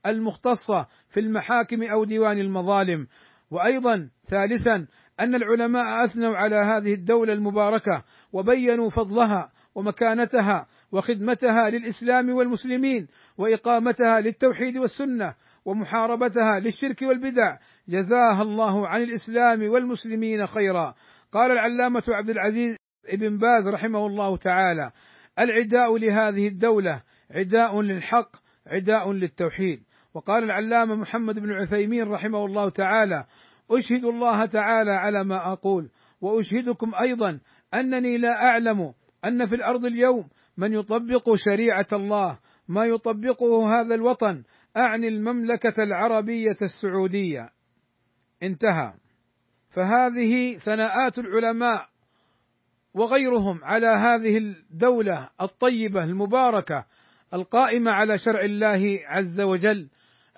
المختصة 0.05 0.87
في 1.09 1.19
المحاكم 1.19 1.83
أو 1.83 2.03
ديوان 2.03 2.39
المظالم. 2.39 3.07
وأيضا 3.51 4.09
ثالثا 4.27 4.87
أن 5.19 5.35
العلماء 5.35 6.03
أثنوا 6.05 6.35
على 6.37 6.55
هذه 6.55 6.93
الدولة 6.93 7.33
المباركة 7.33 8.03
وبينوا 8.33 8.89
فضلها 8.89 9.51
ومكانتها 9.75 10.67
وخدمتها 10.91 11.69
للإسلام 11.69 12.29
والمسلمين 12.29 13.07
وإقامتها 13.37 14.21
للتوحيد 14.21 14.77
والسنة 14.77 15.35
ومحاربتها 15.65 16.59
للشرك 16.59 17.01
والبدع. 17.01 17.57
جزاها 17.87 18.41
الله 18.41 18.87
عن 18.87 19.01
الإسلام 19.01 19.69
والمسلمين 19.69 20.47
خيرا. 20.47 20.95
قال 21.31 21.51
العلامة 21.51 22.03
عبد 22.09 22.29
العزيز 22.29 22.77
ابن 23.09 23.37
باز 23.37 23.67
رحمه 23.67 24.07
الله 24.07 24.37
تعالى 24.37 24.91
العداء 25.39 25.97
لهذه 25.97 26.47
الدولة 26.47 27.03
عداء 27.31 27.81
للحق 27.81 28.29
عداء 28.67 29.11
للتوحيد. 29.11 29.83
وقال 30.13 30.43
العلامة 30.43 30.95
محمد 30.95 31.39
بن 31.39 31.51
عثيمين 31.51 32.03
رحمه 32.03 32.45
الله 32.45 32.69
تعالى 32.69 33.25
أشهد 33.71 34.05
الله 34.05 34.45
تعالى 34.45 34.91
على 34.91 35.23
ما 35.23 35.51
أقول 35.51 35.89
وأشهدكم 36.21 36.91
أيضا 37.01 37.39
أنني 37.73 38.17
لا 38.17 38.43
أعلم 38.43 38.93
أن 39.25 39.47
في 39.47 39.55
الأرض 39.55 39.85
اليوم 39.85 40.29
من 40.57 40.73
يطبق 40.73 41.33
شريعة 41.33 41.87
الله 41.93 42.39
ما 42.67 42.85
يطبقه 42.85 43.79
هذا 43.79 43.95
الوطن 43.95 44.43
أعني 44.77 45.07
المملكة 45.07 45.83
العربية 45.83 46.57
السعودية. 46.61 47.49
انتهى. 48.43 48.93
فهذه 49.69 50.57
ثناءات 50.57 51.19
العلماء 51.19 51.89
وغيرهم 52.93 53.63
على 53.63 53.87
هذه 53.87 54.37
الدولة 54.37 55.29
الطيبة 55.41 56.03
المباركة 56.03 56.85
القائمة 57.33 57.91
على 57.91 58.17
شرع 58.17 58.41
الله 58.41 58.99
عز 59.05 59.41
وجل 59.41 59.89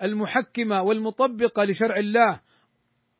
المحكمة 0.02 0.82
والمطبقة 0.82 1.64
لشرع 1.64 1.96
الله 1.96 2.40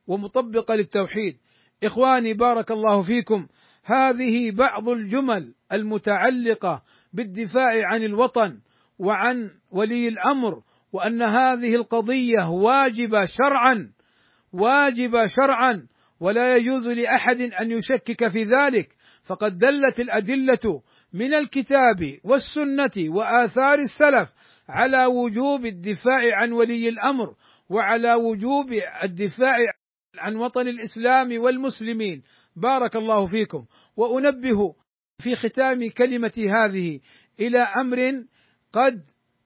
ومطبقة 0.07 0.75
للتوحيد. 0.75 1.39
إخواني 1.85 2.35
بارك 2.35 2.71
الله 2.71 3.03
فيكم. 3.03 3.47
هذه 3.85 4.51
بعض 4.51 4.89
الجمل 4.89 5.55
المتعلقة 5.73 6.83
بالدفاع 7.13 7.87
عن 7.87 8.03
الوطن 8.03 8.61
وعن 8.99 9.51
ولي 9.71 10.09
الأمر 10.09 10.63
وأن 10.93 11.23
هذه 11.23 11.75
القضية 11.75 12.49
واجبة 12.49 13.27
شرعا 13.27 13.93
واجبة 14.53 15.27
شرعا 15.27 15.87
ولا 16.21 16.57
يجوز 16.57 16.89
لأحد 16.89 17.41
أن 17.41 17.71
يشكك 17.71 18.29
في 18.29 18.43
ذلك. 18.43 18.99
فقد 19.25 19.59
دلت 19.59 20.01
الأدلة 20.01 20.83
من 21.13 21.35
الكتاب 21.35 22.19
والسنة 22.25 23.15
وآثار 23.17 23.79
السلف 23.79 24.29
على 24.69 25.07
وجوب 25.07 25.67
الدفاع 25.67 26.37
عن 26.37 26.53
ولي 26.53 26.89
الأمر 26.89 27.35
وعلى 27.71 28.15
وجوب 28.15 28.67
الدفاع 29.03 29.57
عن 30.19 30.37
وطن 30.37 30.69
الإسلام 30.69 31.41
والمسلمين. 31.41 32.23
بارك 32.57 32.97
الله 32.97 33.27
فيكم. 33.27 33.65
وأنبه 33.97 34.75
في 35.19 35.37
ختام 35.37 35.91
كلمتي 35.91 36.49
هذه 36.51 37.01
إلى 37.41 37.59
أمر 37.59 38.25
قد 38.73 39.03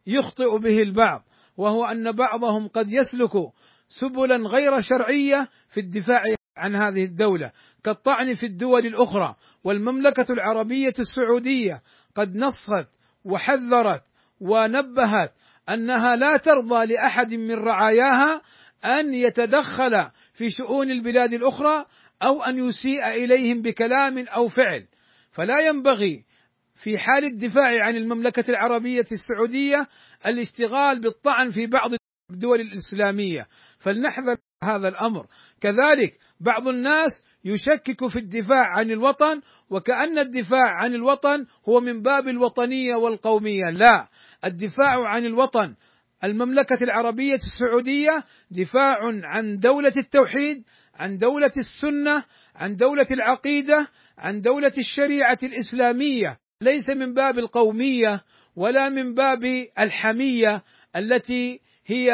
يخطئ 0.06 0.58
به 0.58 0.82
البعض. 0.82 1.24
وهو 1.56 1.84
أن 1.84 2.12
بعضهم 2.12 2.68
قد 2.68 2.92
يسلك 2.92 3.52
سبلا 3.88 4.36
غير 4.36 4.80
شرعية 4.80 5.48
في 5.68 5.80
الدفاع 5.80 6.22
عن 6.56 6.76
هذه 6.76 7.04
الدولة 7.04 7.52
كالطعن 7.84 8.34
في 8.34 8.46
الدول 8.46 8.86
الأخرى 8.86 9.34
والمملكة 9.64 10.32
العربية 10.32 10.92
السعودية 10.98 11.82
قد 12.14 12.36
نصت 12.36 12.88
وحذرت 13.24 14.02
ونبهت 14.40 15.32
أنها 15.68 16.16
لا 16.16 16.36
ترضى 16.36 16.86
لأحد 16.86 17.34
من 17.34 17.54
رعاياها 17.54 18.42
أن 18.84 19.14
يتدخل 19.14 20.10
في 20.34 20.50
شؤون 20.50 20.90
البلاد 20.90 21.32
الأخرى 21.32 21.84
أو 22.22 22.42
أن 22.42 22.68
يسيء 22.68 23.08
إليهم 23.08 23.62
بكلام 23.62 24.18
أو 24.18 24.48
فعل. 24.48 24.86
فلا 25.30 25.60
ينبغي 25.60 26.24
في 26.74 26.98
حال 26.98 27.24
الدفاع 27.24 27.84
عن 27.84 27.96
المملكة 27.96 28.44
العربية 28.50 29.06
السعودية 29.12 29.88
الاشتغال 30.26 31.00
بالطعن 31.00 31.48
في 31.50 31.66
بعض 31.66 31.90
الدول 32.30 32.60
الإسلامية. 32.60 33.48
فلنحذر 33.78 34.36
هذا 34.64 34.88
الأمر. 34.88 35.26
كذلك 35.60 36.18
بعض 36.40 36.68
الناس 36.68 37.24
يشكك 37.44 38.06
في 38.06 38.18
الدفاع 38.18 38.78
عن 38.78 38.90
الوطن 38.90 39.40
وكأن 39.70 40.18
الدفاع 40.18 40.82
عن 40.82 40.94
الوطن 40.94 41.46
هو 41.68 41.80
من 41.80 42.02
باب 42.02 42.28
الوطنية 42.28 42.94
والقومية. 42.94 43.70
لا 43.72 44.08
الدفاع 44.44 45.08
عن 45.08 45.26
الوطن 45.26 45.74
المملكة 46.24 46.84
العربية 46.84 47.34
السعودية 47.34 48.24
دفاع 48.50 48.98
عن 49.24 49.58
دولة 49.58 49.92
التوحيد 49.96 50.64
عن 50.94 51.18
دولة 51.18 51.52
السنة 51.56 52.24
عن 52.54 52.76
دولة 52.76 53.06
العقيدة 53.10 53.88
عن 54.18 54.40
دولة 54.40 54.72
الشريعة 54.78 55.38
الإسلامية. 55.42 56.38
ليس 56.60 56.90
من 56.90 57.14
باب 57.14 57.38
القومية 57.38 58.24
ولا 58.56 58.88
من 58.88 59.14
باب 59.14 59.44
الحمية 59.80 60.62
التي 60.96 61.60
هي 61.86 62.08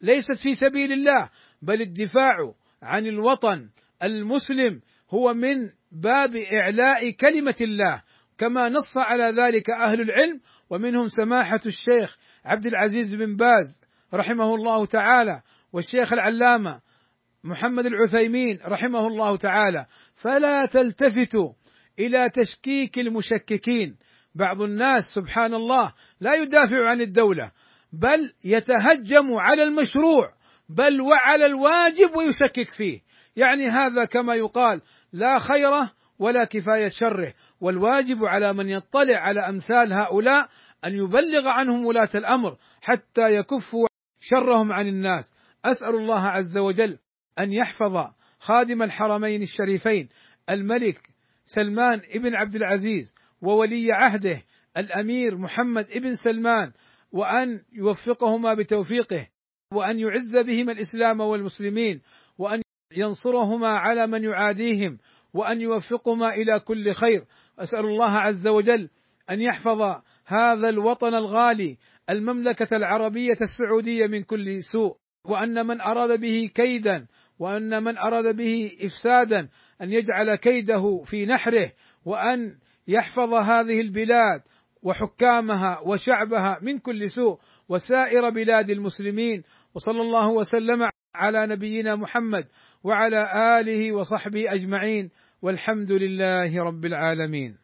ليست 0.00 0.36
في 0.42 0.54
سبيل 0.54 0.92
الله 0.92 1.30
بل 1.62 1.80
الدفاع 1.80 2.54
عن 2.82 3.06
الوطن 3.06 3.68
المسلم 4.02 4.80
هو 5.10 5.34
من 5.34 5.70
باب 5.92 6.36
إعلاء 6.36 7.10
كلمة 7.10 7.56
الله. 7.60 8.02
كما 8.38 8.68
نص 8.68 8.98
على 8.98 9.24
ذلك 9.24 9.70
أهل 9.70 10.00
العلم 10.00 10.40
ومنهم 10.70 11.06
سماحة 11.08 11.60
الشيخ 11.66 12.18
عبد 12.44 12.66
العزيز 12.66 13.14
بن 13.14 13.36
باز 13.36 13.84
رحمه 14.14 14.54
الله 14.54 14.86
تعالى 14.86 15.42
والشيخ 15.72 16.12
العلامة 16.12 16.80
محمد 17.44 17.86
العثيمين 17.86 18.58
رحمه 18.64 19.06
الله 19.06 19.36
تعالى. 19.36 19.86
فلا 20.14 20.66
تلتفتوا 20.66 21.52
إلى 21.98 22.30
تشكيك 22.34 22.98
المشككين. 22.98 23.96
بعض 24.34 24.62
الناس 24.62 25.04
سبحان 25.14 25.54
الله 25.54 25.92
لا 26.20 26.34
يدافع 26.34 26.90
عن 26.90 27.00
الدولة 27.00 27.52
بل 27.92 28.32
يتهجم 28.44 29.32
على 29.32 29.62
المشروع 29.62 30.32
بل 30.68 31.00
وعلى 31.00 31.46
الواجب 31.46 32.16
ويشكك 32.16 32.70
فيه. 32.76 33.00
يعني 33.36 33.68
هذا 33.68 34.04
كما 34.04 34.34
يقال 34.34 34.82
لا 35.12 35.38
خيره 35.38 35.92
ولا 36.18 36.44
كفاية 36.44 36.88
شره. 36.88 37.34
والواجب 37.60 38.24
على 38.24 38.52
من 38.52 38.68
يطلع 38.68 39.16
على 39.18 39.40
أمثال 39.48 39.92
هؤلاء 39.92 40.48
أن 40.84 40.94
يبلغ 40.94 41.48
عنهم 41.48 41.86
ولاة 41.86 42.10
الأمر 42.14 42.56
حتى 42.82 43.22
يكفوا 43.22 43.86
شرهم 44.20 44.72
عن 44.72 44.86
الناس. 44.88 45.34
أسأل 45.64 45.94
الله 45.94 46.26
عز 46.26 46.58
وجل 46.58 46.98
أن 47.38 47.52
يحفظ 47.52 48.10
خادم 48.38 48.82
الحرمين 48.82 49.42
الشريفين 49.42 50.08
الملك 50.50 51.00
سلمان 51.44 52.00
ابن 52.10 52.34
عبد 52.34 52.54
العزيز 52.54 53.14
وولي 53.42 53.92
عهده 53.92 54.42
الأمير 54.76 55.36
محمد 55.36 55.86
ابن 55.90 56.14
سلمان 56.14 56.72
وأن 57.12 57.60
يوفقهما 57.72 58.54
بتوفيقه 58.54 59.28
وأن 59.72 59.98
يعز 59.98 60.36
بهما 60.36 60.72
الإسلام 60.72 61.20
والمسلمين 61.20 62.00
وأن 62.38 62.62
ينصرهما 62.96 63.68
على 63.68 64.06
من 64.06 64.24
يعاديهم 64.24 64.98
وأن 65.34 65.60
يوفقهما 65.60 66.28
إلى 66.34 66.60
كل 66.60 66.92
خير. 66.92 67.24
أسأل 67.58 67.84
الله 67.84 68.10
عز 68.10 68.46
وجل 68.46 68.90
أن 69.30 69.40
يحفظ 69.40 70.02
هذا 70.26 70.68
الوطن 70.68 71.14
الغالي 71.14 71.76
المملكة 72.10 72.76
العربية 72.76 73.36
السعودية 73.40 74.06
من 74.06 74.22
كل 74.22 74.62
سوء 74.72 74.96
وأن 75.24 75.66
من 75.66 75.80
أراد 75.80 76.20
به 76.20 76.50
كيدا 76.54 77.06
وأن 77.38 77.82
من 77.82 77.98
أراد 77.98 78.36
به 78.36 78.72
افسادا 78.80 79.48
أن 79.82 79.92
يجعل 79.92 80.34
كيده 80.34 81.02
في 81.04 81.26
نحره 81.26 81.72
وأن 82.04 82.54
يحفظ 82.88 83.34
هذه 83.34 83.80
البلاد 83.80 84.42
وحكامها 84.82 85.80
وشعبها 85.80 86.58
من 86.62 86.78
كل 86.78 87.10
سوء 87.10 87.38
وسائر 87.68 88.30
بلاد 88.30 88.70
المسلمين 88.70 89.42
وصلى 89.74 90.00
الله 90.00 90.28
وسلم 90.28 90.88
على 91.14 91.46
نبينا 91.46 91.96
محمد 91.96 92.46
وعلى 92.84 93.20
آله 93.60 93.92
وصحبه 93.92 94.54
أجمعين 94.54 95.10
والحمد 95.42 95.92
لله 95.92 96.62
رب 96.64 96.84
العالمين. 96.84 97.56